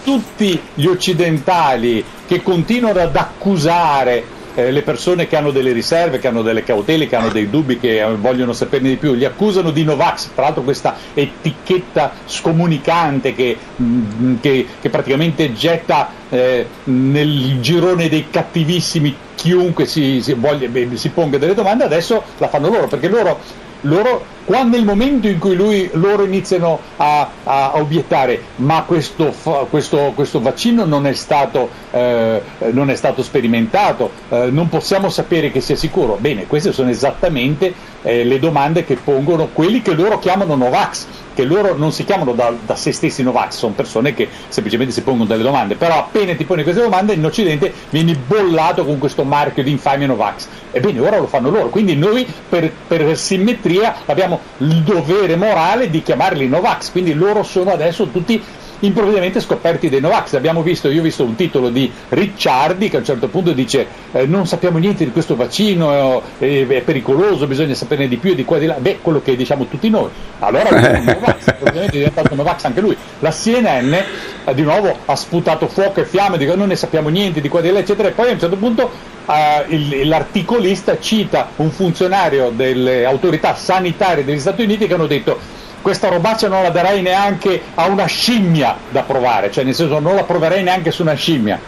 Tutti 0.03 0.61
gli 0.73 0.85
occidentali 0.85 2.03
che 2.27 2.41
continuano 2.41 3.01
ad 3.01 3.15
accusare 3.15 4.34
eh, 4.55 4.71
le 4.71 4.81
persone 4.81 5.27
che 5.27 5.35
hanno 5.35 5.51
delle 5.51 5.71
riserve, 5.71 6.19
che 6.19 6.27
hanno 6.27 6.41
delle 6.41 6.63
cautele, 6.63 7.07
che 7.07 7.15
hanno 7.15 7.29
dei 7.29 7.49
dubbi, 7.49 7.79
che 7.79 8.01
eh, 8.01 8.15
vogliono 8.15 8.53
saperne 8.53 8.89
di 8.89 8.95
più, 8.95 9.13
li 9.13 9.25
accusano 9.25 9.71
di 9.71 9.83
Novax, 9.83 10.29
tra 10.33 10.45
l'altro 10.45 10.63
questa 10.63 10.95
etichetta 11.13 12.13
scomunicante 12.25 13.35
che, 13.35 13.57
mm, 13.81 14.35
che, 14.41 14.65
che 14.81 14.89
praticamente 14.89 15.53
getta 15.53 16.09
eh, 16.29 16.65
nel 16.85 17.59
girone 17.59 18.09
dei 18.09 18.27
cattivissimi 18.29 19.15
chiunque 19.35 19.85
si, 19.85 20.21
si, 20.21 20.33
voglia, 20.33 20.69
si 20.93 21.09
ponga 21.09 21.37
delle 21.37 21.53
domande, 21.53 21.83
adesso 21.83 22.23
la 22.37 22.47
fanno 22.47 22.69
loro, 22.69 22.87
perché 22.87 23.07
loro 23.07 23.63
loro, 23.85 24.25
quando 24.45 24.77
nel 24.77 24.85
momento 24.85 25.27
in 25.27 25.39
cui 25.39 25.55
lui, 25.55 25.89
loro 25.93 26.23
iniziano 26.23 26.79
a, 26.97 27.29
a, 27.43 27.71
a 27.71 27.77
obiettare 27.79 28.39
ma 28.57 28.83
questo, 28.83 29.33
questo, 29.69 30.11
questo, 30.13 30.39
vaccino 30.39 30.85
non 30.85 31.07
è 31.07 31.13
stato, 31.13 31.67
eh, 31.91 32.41
non 32.71 32.91
è 32.91 32.95
stato 32.95 33.23
sperimentato, 33.23 34.11
eh, 34.29 34.49
non 34.51 34.69
possiamo 34.69 35.09
sapere 35.09 35.51
che 35.51 35.61
sia 35.61 35.75
sicuro, 35.75 36.17
bene, 36.19 36.45
queste 36.45 36.71
sono 36.71 36.89
esattamente 36.89 37.73
eh, 38.03 38.23
le 38.23 38.37
domande 38.37 38.85
che 38.85 38.95
pongono 38.95 39.49
quelli 39.51 39.81
che 39.81 39.93
loro 39.93 40.19
chiamano 40.19 40.55
Novax, 40.55 41.07
che 41.33 41.43
loro 41.43 41.75
non 41.75 41.91
si 41.91 42.05
chiamano 42.05 42.33
da, 42.33 42.53
da 42.65 42.75
se 42.75 42.91
stessi 42.91 43.23
Novax, 43.23 43.57
sono 43.57 43.73
persone 43.73 44.13
che 44.13 44.29
semplicemente 44.47 44.93
si 44.93 45.01
pongono 45.01 45.27
delle 45.27 45.43
domande, 45.43 45.75
però 45.75 45.97
appena 45.97 46.33
ti 46.35 46.45
poni 46.45 46.63
queste 46.63 46.81
domande 46.81 47.13
in 47.13 47.25
Occidente 47.25 47.73
vieni 47.89 48.15
bollato 48.15 48.85
con 48.85 48.99
questo 48.99 49.23
marchio 49.23 49.63
di 49.63 49.71
infamia 49.71 50.07
Novax. 50.07 50.47
Ebbene, 50.71 50.99
ora 50.99 51.17
lo 51.17 51.27
fanno 51.27 51.49
loro, 51.49 51.69
quindi 51.69 51.95
noi 51.95 52.25
per, 52.47 52.71
per 52.87 53.17
simmetria 53.17 53.95
abbiamo 54.05 54.34
il 54.57 54.81
dovere 54.83 55.35
morale 55.35 55.89
di 55.89 56.01
chiamarli 56.01 56.47
Novax, 56.47 56.91
quindi 56.91 57.13
loro 57.13 57.43
sono 57.43 57.71
adesso 57.71 58.07
tutti 58.07 58.41
improvvisamente 58.79 59.39
scoperti 59.39 59.89
dei 59.89 59.99
Novax. 59.99 60.33
Abbiamo 60.33 60.61
visto, 60.61 60.89
io 60.89 60.99
ho 60.99 61.03
visto 61.03 61.23
un 61.23 61.35
titolo 61.35 61.69
di 61.69 61.91
Ricciardi 62.09 62.89
che 62.89 62.97
a 62.97 62.99
un 62.99 63.05
certo 63.05 63.27
punto 63.27 63.51
dice 63.51 63.87
eh, 64.11 64.25
non 64.25 64.47
sappiamo 64.47 64.77
niente 64.77 65.03
di 65.03 65.11
questo 65.11 65.35
vaccino, 65.35 66.21
eh, 66.39 66.65
è 66.67 66.81
pericoloso, 66.81 67.47
bisogna 67.47 67.73
saperne 67.73 68.07
di 68.07 68.17
più 68.17 68.31
e 68.31 68.35
di 68.35 68.45
qua 68.45 68.57
e 68.57 68.59
di 68.61 68.65
là. 68.65 68.75
Beh, 68.75 68.99
quello 69.01 69.21
che 69.21 69.35
diciamo 69.35 69.65
tutti 69.65 69.89
noi. 69.89 70.09
Allora 70.39 70.69
Novax, 70.99 71.55
ovviamente 71.59 71.85
è 71.85 71.97
diventato 71.97 72.35
Novax 72.35 72.63
anche 72.65 72.81
lui. 72.81 72.95
La 73.19 73.31
CNN 73.31 73.93
eh, 73.93 74.53
di 74.53 74.61
nuovo 74.61 74.97
ha 75.05 75.15
sputato 75.15 75.67
fuoco 75.67 76.01
e 76.01 76.05
fiamme, 76.05 76.37
dico 76.37 76.55
non 76.55 76.67
ne 76.67 76.75
sappiamo 76.75 77.09
niente 77.09 77.41
di 77.41 77.49
qua 77.49 77.59
e 77.59 77.63
di 77.63 77.71
là, 77.71 77.79
eccetera, 77.79 78.09
e 78.09 78.11
poi 78.11 78.29
a 78.29 78.33
un 78.33 78.39
certo 78.39 78.57
punto 78.57 79.13
Uh, 79.25 79.73
il, 79.73 80.07
l'articolista 80.07 80.99
cita 80.99 81.49
un 81.55 81.71
funzionario 81.71 82.51
delle 82.51 83.05
autorità 83.05 83.55
sanitarie 83.55 84.23
degli 84.23 84.37
Stati 84.37 84.61
Uniti 84.61 84.85
che 84.85 84.93
hanno 84.93 85.07
detto 85.07 85.39
questa 85.85 86.07
robaccia 86.09 86.47
non 86.47 86.63
la 86.63 86.71
darei 86.71 87.03
neanche 87.03 87.61
a 87.75 87.85
una 87.85 88.07
scimmia 88.07 88.75
da 88.89 89.03
provare, 89.03 89.51
cioè 89.51 89.63
nel 89.63 89.75
senso 89.75 89.99
non 89.99 90.15
la 90.15 90.23
proverei 90.23 90.63
neanche 90.63 90.89
su 90.89 91.03
una 91.03 91.13
scimmia 91.13 91.59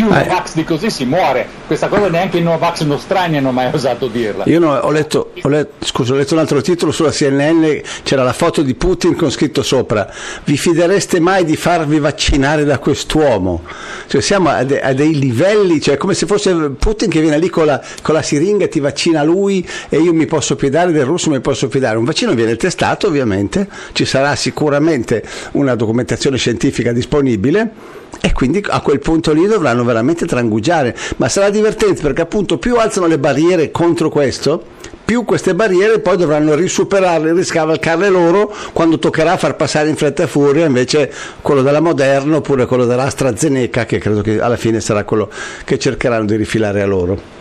più 0.00 0.14
eh. 0.14 0.24
Novax 0.24 0.54
di 0.54 0.64
così 0.64 0.90
si 0.90 1.04
muore. 1.04 1.46
Questa 1.66 1.88
cosa 1.88 2.08
neanche 2.08 2.38
i 2.38 2.42
Novax 2.42 2.82
nostrani 2.82 3.36
hanno 3.36 3.52
mai 3.52 3.70
osato 3.72 4.08
dirla. 4.08 4.44
Io 4.46 4.58
no, 4.58 4.74
ho, 4.74 4.90
letto, 4.90 5.32
ho, 5.40 5.48
letto, 5.48 5.84
scusa, 5.84 6.14
ho 6.14 6.16
letto 6.16 6.34
un 6.34 6.40
altro 6.40 6.60
titolo 6.62 6.90
sulla 6.90 7.10
CNN, 7.10 7.64
c'era 8.02 8.22
la 8.22 8.32
foto 8.32 8.62
di 8.62 8.74
Putin 8.74 9.14
con 9.14 9.30
scritto 9.30 9.62
sopra: 9.62 10.10
Vi 10.44 10.56
fidereste 10.56 11.20
mai 11.20 11.44
di 11.44 11.56
farvi 11.56 11.98
vaccinare 11.98 12.64
da 12.64 12.78
quest'uomo? 12.78 13.62
Cioè, 14.06 14.20
siamo 14.20 14.48
a, 14.48 14.64
de, 14.64 14.80
a 14.80 14.92
dei 14.94 15.18
livelli, 15.18 15.80
cioè 15.80 15.96
come 15.96 16.14
se 16.14 16.26
fosse 16.26 16.54
Putin 16.70 17.10
che 17.10 17.20
viene 17.20 17.38
lì 17.38 17.50
con 17.50 17.66
la, 17.66 17.80
con 18.02 18.14
la 18.14 18.22
siringa 18.22 18.68
ti 18.68 18.80
vaccina 18.80 19.22
lui 19.22 19.66
e 19.88 19.98
io 19.98 20.14
mi 20.14 20.26
posso 20.26 20.56
fidare 20.56 20.92
del 20.92 21.04
russo, 21.04 21.30
mi 21.30 21.40
posso 21.40 21.68
fidare. 21.68 21.98
Un 21.98 22.04
vaccino 22.04 22.32
viene 22.32 22.56
testato, 22.56 23.06
ovviamente, 23.06 23.68
ci 23.92 24.04
sarà 24.04 24.34
sicuramente 24.34 25.22
una 25.52 25.74
documentazione 25.74 26.38
scientifica 26.38 26.92
disponibile 26.92 27.98
e 28.20 28.32
quindi 28.32 28.64
a 28.68 28.80
quel 28.80 28.98
punto 28.98 29.32
lì 29.32 29.46
dovranno 29.46 29.84
veramente 29.84 30.26
trangugiare, 30.26 30.96
ma 31.16 31.28
sarà 31.28 31.50
divertente 31.50 32.02
perché 32.02 32.22
appunto 32.22 32.58
più 32.58 32.76
alzano 32.76 33.06
le 33.06 33.18
barriere 33.18 33.70
contro 33.70 34.08
questo, 34.08 34.62
più 35.04 35.24
queste 35.24 35.54
barriere 35.54 36.00
poi 36.00 36.16
dovranno 36.16 36.54
risuperarle, 36.54 37.32
riscavalcarle 37.32 38.08
loro 38.08 38.54
quando 38.72 38.98
toccherà 38.98 39.36
far 39.36 39.56
passare 39.56 39.88
in 39.88 39.96
fretta 39.96 40.22
e 40.24 40.26
furia 40.26 40.66
invece 40.66 41.12
quello 41.40 41.62
della 41.62 41.80
Moderna 41.80 42.36
oppure 42.36 42.66
quello 42.66 42.84
dell'AstraZeneca 42.84 43.86
che 43.86 43.98
credo 43.98 44.20
che 44.20 44.40
alla 44.40 44.56
fine 44.56 44.80
sarà 44.80 45.04
quello 45.04 45.28
che 45.64 45.78
cercheranno 45.78 46.26
di 46.26 46.36
rifilare 46.36 46.82
a 46.82 46.86
loro. 46.86 47.39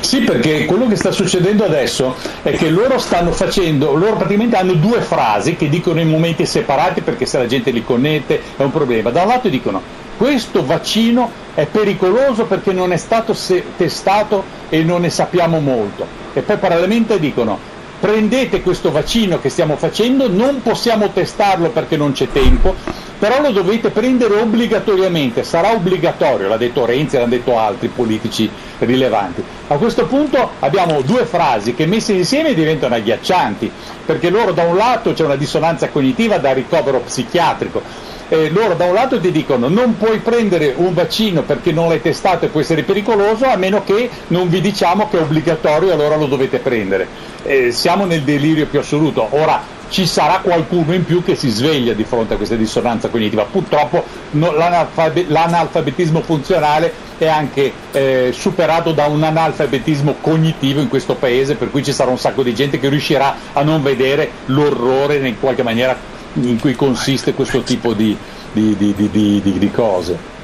Sì, 0.00 0.20
perché 0.20 0.66
quello 0.66 0.86
che 0.86 0.96
sta 0.96 1.10
succedendo 1.10 1.64
adesso 1.64 2.14
è 2.42 2.52
che 2.52 2.68
loro 2.68 2.98
stanno 2.98 3.32
facendo, 3.32 3.94
loro 3.94 4.16
praticamente 4.16 4.56
hanno 4.56 4.74
due 4.74 5.00
frasi 5.00 5.56
che 5.56 5.68
dicono 5.68 6.00
in 6.00 6.08
momenti 6.08 6.46
separati 6.46 7.00
perché 7.00 7.26
se 7.26 7.38
la 7.38 7.46
gente 7.46 7.70
li 7.70 7.84
connette 7.84 8.40
è 8.56 8.62
un 8.62 8.70
problema. 8.70 9.10
Da 9.10 9.22
un 9.22 9.28
lato 9.28 9.48
dicono 9.48 9.82
questo 10.16 10.64
vaccino 10.64 11.30
è 11.54 11.66
pericoloso 11.66 12.44
perché 12.44 12.72
non 12.72 12.92
è 12.92 12.96
stato 12.96 13.36
testato 13.76 14.44
e 14.68 14.82
non 14.82 15.02
ne 15.02 15.10
sappiamo 15.10 15.60
molto. 15.60 16.06
E 16.32 16.42
poi 16.42 16.56
parallelamente 16.56 17.18
dicono 17.18 17.74
prendete 17.98 18.62
questo 18.62 18.92
vaccino 18.92 19.40
che 19.40 19.48
stiamo 19.48 19.76
facendo, 19.76 20.30
non 20.30 20.62
possiamo 20.62 21.10
testarlo 21.10 21.70
perché 21.70 21.96
non 21.96 22.12
c'è 22.12 22.28
tempo, 22.30 22.74
però 23.18 23.40
lo 23.40 23.50
dovete 23.50 23.90
prendere 23.90 24.40
obbligatoriamente, 24.40 25.42
sarà 25.44 25.72
obbligatorio, 25.72 26.48
l'ha 26.48 26.56
detto 26.56 26.84
Renzi, 26.84 27.16
l'hanno 27.16 27.28
detto 27.28 27.58
altri 27.58 27.88
politici 27.88 28.48
rilevanti. 28.78 29.42
A 29.68 29.76
questo 29.76 30.06
punto 30.06 30.50
abbiamo 30.60 31.00
due 31.02 31.24
frasi 31.24 31.74
che 31.74 31.86
messe 31.86 32.12
insieme 32.12 32.54
diventano 32.54 32.94
agghiaccianti, 32.94 33.70
perché 34.04 34.30
loro 34.30 34.52
da 34.52 34.64
un 34.64 34.76
lato 34.76 35.12
c'è 35.12 35.24
una 35.24 35.36
dissonanza 35.36 35.88
cognitiva 35.88 36.38
da 36.38 36.52
ricovero 36.52 37.00
psichiatrico, 37.00 37.82
eh, 38.28 38.50
loro 38.50 38.74
da 38.74 38.86
un 38.86 38.94
lato 38.94 39.20
ti 39.20 39.30
dicono 39.30 39.68
non 39.68 39.96
puoi 39.96 40.18
prendere 40.18 40.74
un 40.76 40.92
vaccino 40.94 41.42
perché 41.42 41.70
non 41.70 41.88
l'hai 41.88 42.02
testato 42.02 42.44
e 42.44 42.48
può 42.48 42.60
essere 42.60 42.82
pericoloso 42.82 43.46
a 43.46 43.56
meno 43.56 43.84
che 43.84 44.10
non 44.28 44.48
vi 44.48 44.60
diciamo 44.60 45.08
che 45.08 45.18
è 45.18 45.22
obbligatorio 45.22 45.90
e 45.90 45.92
allora 45.92 46.16
lo 46.16 46.26
dovete 46.26 46.58
prendere. 46.58 47.06
Eh, 47.44 47.70
siamo 47.70 48.04
nel 48.04 48.22
delirio 48.22 48.66
più 48.66 48.80
assoluto. 48.80 49.28
Ora 49.30 49.74
ci 49.88 50.06
sarà 50.06 50.40
qualcuno 50.40 50.94
in 50.94 51.04
più 51.04 51.22
che 51.22 51.34
si 51.34 51.48
sveglia 51.48 51.92
di 51.92 52.04
fronte 52.04 52.34
a 52.34 52.36
questa 52.36 52.56
dissonanza 52.56 53.08
cognitiva. 53.08 53.44
Purtroppo 53.44 54.04
no, 54.32 54.52
l'analfabet- 54.52 55.28
l'analfabetismo 55.28 56.20
funzionale 56.22 56.92
è 57.18 57.26
anche 57.26 57.72
eh, 57.92 58.30
superato 58.32 58.92
da 58.92 59.06
un 59.06 59.22
analfabetismo 59.22 60.16
cognitivo 60.20 60.80
in 60.80 60.88
questo 60.88 61.14
paese, 61.14 61.54
per 61.54 61.70
cui 61.70 61.82
ci 61.82 61.92
sarà 61.92 62.10
un 62.10 62.18
sacco 62.18 62.42
di 62.42 62.54
gente 62.54 62.78
che 62.78 62.88
riuscirà 62.88 63.36
a 63.52 63.62
non 63.62 63.82
vedere 63.82 64.30
l'orrore 64.46 65.16
in 65.16 65.38
qualche 65.38 65.62
maniera 65.62 66.14
in 66.34 66.60
cui 66.60 66.74
consiste 66.74 67.32
questo 67.32 67.62
tipo 67.62 67.94
di, 67.94 68.16
di, 68.52 68.76
di, 68.76 69.40
di 69.42 69.70
cose. 69.70 70.34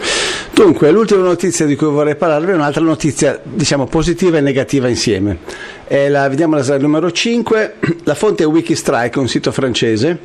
Dunque, 0.63 0.93
l'ultima 0.93 1.23
notizia 1.23 1.67
di 1.67 1.75
cui 1.75 1.89
vorrei 1.89 2.15
parlarvi 2.15 2.53
è 2.53 2.55
un'altra 2.55 2.83
notizia, 2.83 3.37
diciamo, 3.43 3.87
positiva 3.87 4.39
e 4.39 4.41
negativa 4.41 4.87
insieme. 4.87 5.39
La, 5.89 6.29
vediamo 6.29 6.55
la 6.55 6.63
slide 6.63 6.81
numero 6.81 7.11
5, 7.11 7.75
la 8.05 8.15
fonte 8.15 8.45
è 8.45 8.47
Wikistrike, 8.47 9.19
un 9.19 9.27
sito 9.27 9.51
francese. 9.51 10.17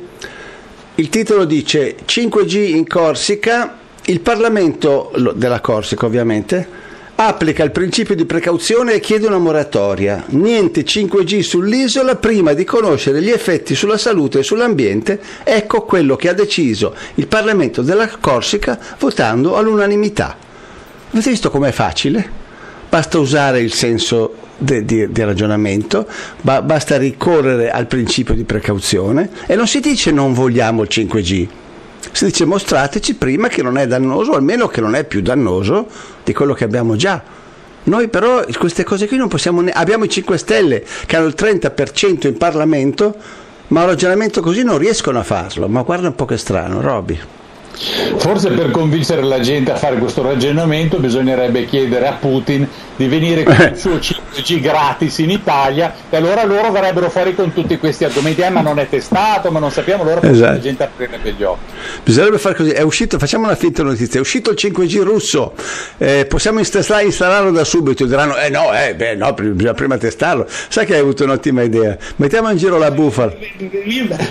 Il 0.94 1.08
titolo 1.08 1.44
dice 1.44 1.96
5G 2.06 2.68
in 2.68 2.86
Corsica, 2.86 3.78
il 4.04 4.20
Parlamento 4.20 5.10
della 5.34 5.58
Corsica 5.58 6.06
ovviamente, 6.06 6.68
applica 7.20 7.64
il 7.64 7.72
principio 7.72 8.14
di 8.14 8.24
precauzione 8.24 8.94
e 8.94 9.00
chiede 9.00 9.26
una 9.26 9.38
moratoria. 9.38 10.24
Niente 10.28 10.84
5G 10.84 11.40
sull'isola 11.40 12.14
prima 12.14 12.52
di 12.52 12.62
conoscere 12.62 13.20
gli 13.20 13.30
effetti 13.30 13.74
sulla 13.74 13.98
salute 13.98 14.38
e 14.38 14.42
sull'ambiente. 14.44 15.20
Ecco 15.42 15.82
quello 15.82 16.14
che 16.14 16.28
ha 16.28 16.32
deciso 16.32 16.94
il 17.16 17.26
Parlamento 17.26 17.82
della 17.82 18.08
Corsica 18.20 18.78
votando 19.00 19.56
all'unanimità. 19.56 20.36
Avete 21.10 21.30
visto 21.30 21.50
com'è 21.50 21.72
facile? 21.72 22.46
Basta 22.88 23.18
usare 23.18 23.60
il 23.60 23.72
senso 23.72 24.34
di, 24.56 24.84
di, 24.84 25.10
di 25.10 25.24
ragionamento, 25.24 26.06
ba, 26.40 26.62
basta 26.62 26.96
ricorrere 26.98 27.70
al 27.70 27.88
principio 27.88 28.34
di 28.34 28.44
precauzione 28.44 29.30
e 29.46 29.56
non 29.56 29.66
si 29.66 29.80
dice 29.80 30.12
non 30.12 30.32
vogliamo 30.32 30.82
il 30.82 30.88
5G 30.90 31.48
si 32.12 32.24
dice 32.26 32.44
mostrateci 32.44 33.14
prima 33.14 33.48
che 33.48 33.62
non 33.62 33.78
è 33.78 33.86
dannoso, 33.86 34.32
almeno 34.32 34.68
che 34.68 34.80
non 34.80 34.94
è 34.94 35.04
più 35.04 35.20
dannoso 35.20 35.86
di 36.24 36.32
quello 36.32 36.54
che 36.54 36.64
abbiamo 36.64 36.96
già. 36.96 37.22
Noi 37.84 38.08
però 38.08 38.44
queste 38.58 38.84
cose 38.84 39.08
qui 39.08 39.16
non 39.16 39.28
possiamo 39.28 39.60
ne... 39.60 39.70
abbiamo 39.70 40.04
i 40.04 40.08
5 40.08 40.36
Stelle 40.36 40.84
che 41.06 41.16
hanno 41.16 41.26
il 41.26 41.34
30% 41.36 42.26
in 42.26 42.36
Parlamento, 42.36 43.14
ma 43.68 43.82
un 43.82 43.86
ragionamento 43.86 44.40
così 44.40 44.62
non 44.62 44.78
riescono 44.78 45.18
a 45.18 45.22
farlo. 45.22 45.68
Ma 45.68 45.82
guarda 45.82 46.08
un 46.08 46.14
po' 46.14 46.24
che 46.24 46.36
strano, 46.36 46.80
Roby. 46.80 47.18
Forse 48.16 48.50
per 48.50 48.70
convincere 48.70 49.22
la 49.22 49.40
gente 49.40 49.70
a 49.70 49.76
fare 49.76 49.96
questo 49.96 50.22
ragionamento 50.22 50.98
bisognerebbe 50.98 51.64
chiedere 51.66 52.06
a 52.06 52.12
Putin 52.12 52.66
di 52.96 53.06
venire 53.06 53.44
con 53.44 53.54
il 53.54 53.78
suo 53.78 53.94
5G 54.02 54.60
gratis 54.60 55.18
in 55.18 55.30
Italia 55.30 55.94
e 56.10 56.16
allora 56.16 56.44
loro 56.44 56.72
verrebbero 56.72 57.08
fuori 57.08 57.34
con 57.34 57.52
tutti 57.52 57.78
questi 57.78 58.04
argomenti, 58.04 58.40
eh, 58.40 58.50
ma 58.50 58.60
non 58.60 58.78
è 58.80 58.88
testato, 58.88 59.50
ma 59.50 59.60
non 59.60 59.70
sappiamo, 59.70 60.02
allora 60.02 60.20
esatto. 60.22 60.52
la 60.52 60.60
gente 60.60 60.82
aprirebbe 60.82 61.32
gli 61.32 61.42
occhi. 61.44 61.72
Bisognerebbe 62.02 62.38
fare 62.38 62.54
così, 62.56 62.70
è 62.70 62.82
uscito, 62.82 63.18
facciamo 63.18 63.44
una 63.44 63.54
finta 63.54 63.84
notizia, 63.84 64.18
è 64.18 64.22
uscito 64.22 64.50
il 64.50 64.58
5G 64.60 65.02
russo, 65.02 65.54
eh, 65.98 66.26
possiamo 66.28 66.58
installarlo 66.58 67.52
da 67.52 67.64
subito, 67.64 68.04
diranno, 68.04 68.36
eh 68.36 68.48
no, 68.48 68.72
eh, 68.74 68.94
beh, 68.96 69.14
no, 69.14 69.32
bisogna 69.32 69.74
prima 69.74 69.96
testarlo, 69.96 70.46
sai 70.68 70.84
che 70.84 70.94
hai 70.94 71.00
avuto 71.00 71.22
un'ottima 71.22 71.62
idea, 71.62 71.96
mettiamo 72.16 72.50
in 72.50 72.56
giro 72.56 72.78
la 72.78 72.90
bufala. 72.90 73.32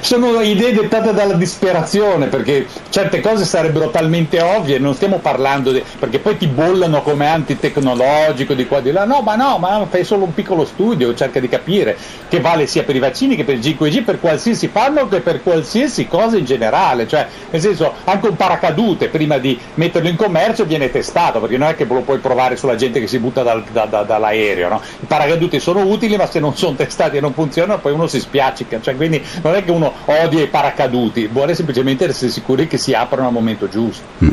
Sono 0.02 0.42
idee 0.42 0.74
dettate 0.74 1.14
dalla 1.14 1.36
disperazione, 1.36 2.28
perché 2.28 2.66
certe 2.90 3.22
cose 3.22 3.37
sarebbero 3.46 3.90
talmente 3.90 4.42
ovvie, 4.42 4.80
non 4.80 4.94
stiamo 4.94 5.18
parlando, 5.18 5.72
di, 5.72 5.84
perché 6.00 6.20
poi 6.20 6.38
ti 6.38 6.48
bollano 6.48 7.02
come 7.02 7.28
antitecnologico, 7.28 8.54
di 8.54 8.68
qua 8.68 8.80
di 8.80 8.92
là, 8.92 9.06
no, 9.06 9.22
ma 9.22 9.36
no, 9.36 9.58
ma 9.58 9.86
fai 9.90 10.04
solo 10.04 10.24
un 10.24 10.34
piccolo 10.34 10.66
studio, 10.66 11.14
cerca 11.14 11.40
di 11.40 11.48
capire 11.48 11.98
che 12.28 12.40
vale 12.40 12.68
sia 12.68 12.84
per 12.84 12.96
i 12.96 13.00
vaccini 13.00 13.36
che 13.36 13.44
per 13.44 13.56
il 13.56 13.62
5G, 13.62 14.04
per 14.04 14.20
qualsiasi 14.20 14.68
farmaco 14.68 15.16
e 15.16 15.22
per 15.22 15.42
qualsiasi 15.42 16.08
cosa 16.08 16.38
in 16.38 16.46
generale, 16.46 17.08
cioè 17.08 17.28
nel 17.50 17.62
senso 17.62 17.94
anche 18.04 18.28
un 18.28 18.36
paracadute 18.36 19.10
prima 19.10 19.38
di 19.38 19.58
metterlo 19.76 20.10
in 20.10 20.16
commercio 20.16 20.66
viene 20.66 20.92
testato, 20.92 21.40
perché 21.40 21.58
non 21.58 21.70
è 21.70 21.76
che 21.76 21.86
lo 21.86 22.02
puoi 22.02 22.20
provare 22.20 22.56
sulla 22.56 22.76
gente 22.76 23.00
che 23.00 23.08
si 23.08 23.20
butta 23.20 23.44
dal, 23.44 23.64
da, 23.72 23.86
da, 23.86 24.04
dall'aereo, 24.04 24.70
no? 24.70 24.82
i 25.00 25.06
paracaduti 25.06 25.60
sono 25.60 25.86
utili 25.86 26.16
ma 26.18 26.28
se 26.28 26.40
non 26.40 26.56
sono 26.56 26.76
testati 26.76 27.18
e 27.18 27.22
non 27.22 27.34
funzionano 27.34 27.80
poi 27.80 27.94
uno 27.94 28.08
si 28.08 28.20
spiaccica, 28.20 28.80
cioè, 28.82 28.96
quindi 28.96 29.24
non 29.42 29.56
è 29.56 29.64
che 29.64 29.72
uno 29.72 29.94
odia 30.06 30.42
i 30.42 30.48
paracaduti, 30.48 31.28
vuole 31.28 31.56
semplicemente 31.56 32.06
essere 32.06 32.32
sicuri 32.32 32.68
che 32.68 32.78
si 32.78 32.94
aprano 32.94 33.27
al 33.28 33.34
momento 33.34 33.68
giusto. 33.70 34.04
Mm. 34.20 34.30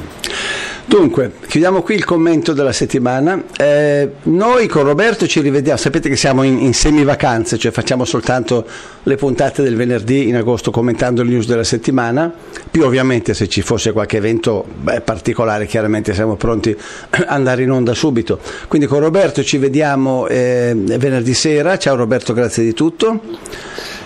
Dunque, 0.87 1.33
chiudiamo 1.49 1.83
qui 1.83 1.95
il 1.95 2.05
commento 2.05 2.53
della 2.53 2.73
settimana. 2.73 3.43
Eh, 3.57 4.11
noi 4.25 4.67
con 4.67 4.85
Roberto 4.85 5.27
ci 5.27 5.41
rivediamo, 5.41 5.79
sapete 5.79 6.11
che 6.11 6.17
siamo 6.17 6.43
in, 6.43 6.59
in 6.59 6.75
semivacanze, 6.75 7.57
cioè 7.57 7.73
facciamo 7.73 8.05
soltanto 8.05 8.67
le 9.03 9.17
puntate 9.17 9.63
del 9.63 9.77
venerdì 9.77 10.29
in 10.29 10.37
agosto 10.37 10.71
commentando 10.71 11.23
le 11.23 11.31
news 11.31 11.47
della 11.47 11.65
settimana, 11.65 12.33
più 12.71 12.85
ovviamente 12.85 13.33
se 13.33 13.49
ci 13.49 13.63
fosse 13.63 13.93
qualche 13.93 14.19
evento 14.19 14.65
beh, 14.83 15.01
particolare 15.01 15.67
chiaramente 15.67 16.13
siamo 16.13 16.37
pronti 16.37 16.77
ad 17.11 17.25
andare 17.29 17.63
in 17.63 17.71
onda 17.71 17.95
subito. 17.95 18.39
Quindi 18.69 18.87
con 18.87 19.01
Roberto 19.01 19.43
ci 19.43 19.57
vediamo 19.57 20.27
eh, 20.27 20.75
venerdì 20.75 21.33
sera, 21.33 21.79
ciao 21.79 21.97
Roberto, 21.97 22.35
grazie 22.35 22.63
di 22.63 22.75
tutto. 22.75 23.21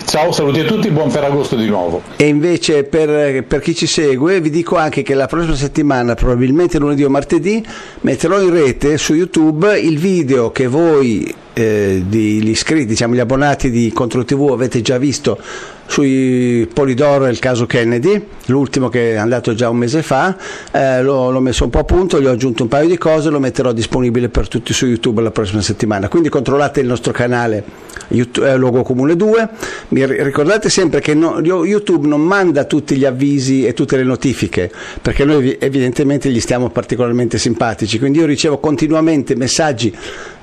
Ciao, 0.09 0.33
saluti 0.33 0.61
a 0.61 0.65
tutti, 0.65 0.91
buon 0.91 1.11
Ferragosto 1.11 1.55
di 1.55 1.67
nuovo. 1.67 2.01
E 2.17 2.29
invece 2.29 2.85
per, 2.85 3.45
per, 3.45 3.61
chi 3.61 3.75
ci 3.75 3.87
segue 3.87 4.41
vi 4.41 4.49
dico 4.49 4.77
anche 4.77 5.03
che 5.03 5.13
la 5.13 5.27
prossima 5.27 5.55
settimana, 5.55 6.15
probabilmente 6.15 6.68
lunedì 6.77 7.05
o 7.05 7.09
martedì, 7.09 7.65
metterò 8.03 8.43
in 8.43 8.51
rete 8.51 8.99
su 8.99 9.15
YouTube 9.15 9.79
il 9.81 9.99
video 9.99 10.51
che 10.51 10.67
voi, 10.67 11.35
eh, 11.55 12.05
gli 12.07 12.49
iscritti, 12.49 12.85
diciamo 12.85 13.15
gli 13.15 13.21
abbonati 13.21 13.71
di 13.71 13.91
Contro 13.95 14.25
TV 14.25 14.51
avete 14.53 14.83
già 14.83 14.99
visto 14.99 15.39
sui 15.87 16.69
Polidoro 16.71 17.25
e 17.25 17.31
il 17.31 17.39
caso 17.39 17.65
Kennedy, 17.65 18.23
l'ultimo 18.47 18.91
che 18.91 19.13
è 19.13 19.17
andato 19.17 19.55
già 19.55 19.71
un 19.71 19.79
mese 19.79 20.03
fa, 20.03 20.37
eh, 20.71 21.03
l'ho, 21.03 21.31
l'ho, 21.31 21.41
messo 21.41 21.65
un 21.65 21.71
po' 21.71 21.79
a 21.79 21.85
punto, 21.85 22.21
gli 22.21 22.27
ho 22.27 22.31
aggiunto 22.33 22.65
un 22.65 22.69
paio 22.69 22.87
di 22.87 22.99
cose, 22.99 23.31
lo 23.31 23.41
metterò 23.41 23.73
disponibile 23.73 24.29
per 24.29 24.49
tutti 24.49 24.75
su 24.75 24.87
YouTube 24.87 25.23
la 25.23 25.31
prossima 25.31 25.63
settimana. 25.63 26.09
Quindi 26.09 26.29
controllate 26.29 26.81
il 26.81 26.87
nostro 26.87 27.13
canale 27.13 27.65
YouTube, 28.09 28.51
eh, 28.51 28.57
Logo 28.57 28.83
Comune 28.83 29.17
2, 29.17 29.49
mi 29.89 30.05
ricordate 30.05 30.69
sempre 30.69 31.01
che 31.01 31.15
no, 31.15 31.41
YouTube 31.41 32.07
non 32.07 32.23
manda 32.23 32.65
tutti 32.65 32.97
gli 32.97 33.05
avvisi 33.05 33.67
e 33.67 33.75
tutte 33.75 33.97
le 33.97 34.05
notifiche, 34.05 34.71
perché 35.01 35.25
noi 35.25 35.57
evidentemente 35.59 36.31
gli 36.31 36.41
stiamo 36.41 36.71
particolarmente 36.71 37.39
simpatici, 37.39 37.99
quindi 37.99 38.19
io 38.19 38.27
ricevo 38.27 38.59
continuamente 38.59 39.35
messaggi 39.35 39.95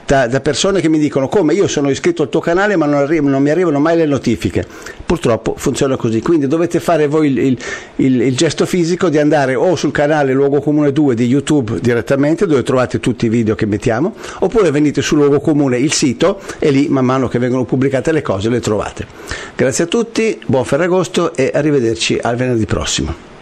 da, 0.05 0.27
da, 0.27 0.39
persone 0.39 0.81
che 0.81 0.89
mi 0.89 0.99
dicono 0.99 1.27
come 1.27 1.53
io 1.53 1.67
sono 1.67 1.89
iscritto 1.89 2.21
al 2.21 2.29
tuo 2.29 2.39
canale 2.39 2.75
ma 2.75 2.85
non, 2.85 2.99
arrivo, 2.99 3.27
non, 3.27 3.41
mi 3.41 3.49
arrivano 3.49 3.79
mai 3.79 3.97
le 3.97 4.05
notifiche. 4.05 4.65
Purtroppo 5.05 5.55
funziona 5.57 5.95
così, 5.97 6.21
quindi 6.21 6.47
dovete 6.47 6.79
fare 6.79 7.07
voi 7.07 7.27
il, 7.27 7.37
il, 7.37 7.57
il, 7.97 8.21
il, 8.21 8.35
gesto 8.35 8.65
fisico 8.65 9.09
di 9.09 9.17
andare 9.17 9.55
o 9.55 9.75
sul 9.75 9.91
canale 9.91 10.33
Luogo 10.33 10.61
Comune 10.61 10.91
2 10.91 11.15
di 11.15 11.25
YouTube 11.25 11.79
direttamente 11.79 12.45
dove 12.45 12.63
trovate 12.63 12.99
tutti 12.99 13.25
i 13.25 13.29
video 13.29 13.55
che 13.55 13.65
mettiamo, 13.65 14.13
oppure 14.39 14.71
venite 14.71 15.01
su 15.01 15.15
Luogo 15.15 15.39
Comune 15.39 15.77
il 15.77 15.91
sito 15.91 16.39
e 16.59 16.71
lì 16.71 16.87
man 16.89 17.05
mano 17.05 17.27
che 17.27 17.39
vengono 17.39 17.65
pubblicate 17.65 18.11
le 18.11 18.21
cose 18.21 18.49
le 18.49 18.59
trovate. 18.59 19.05
Grazie 19.55 19.85
a 19.85 19.87
tutti, 19.87 20.39
buon 20.45 20.65
Ferragosto 20.65 21.35
e 21.35 21.51
arrivederci 21.53 22.19
al 22.21 22.35
venerdì 22.35 22.65
prossimo. 22.65 23.34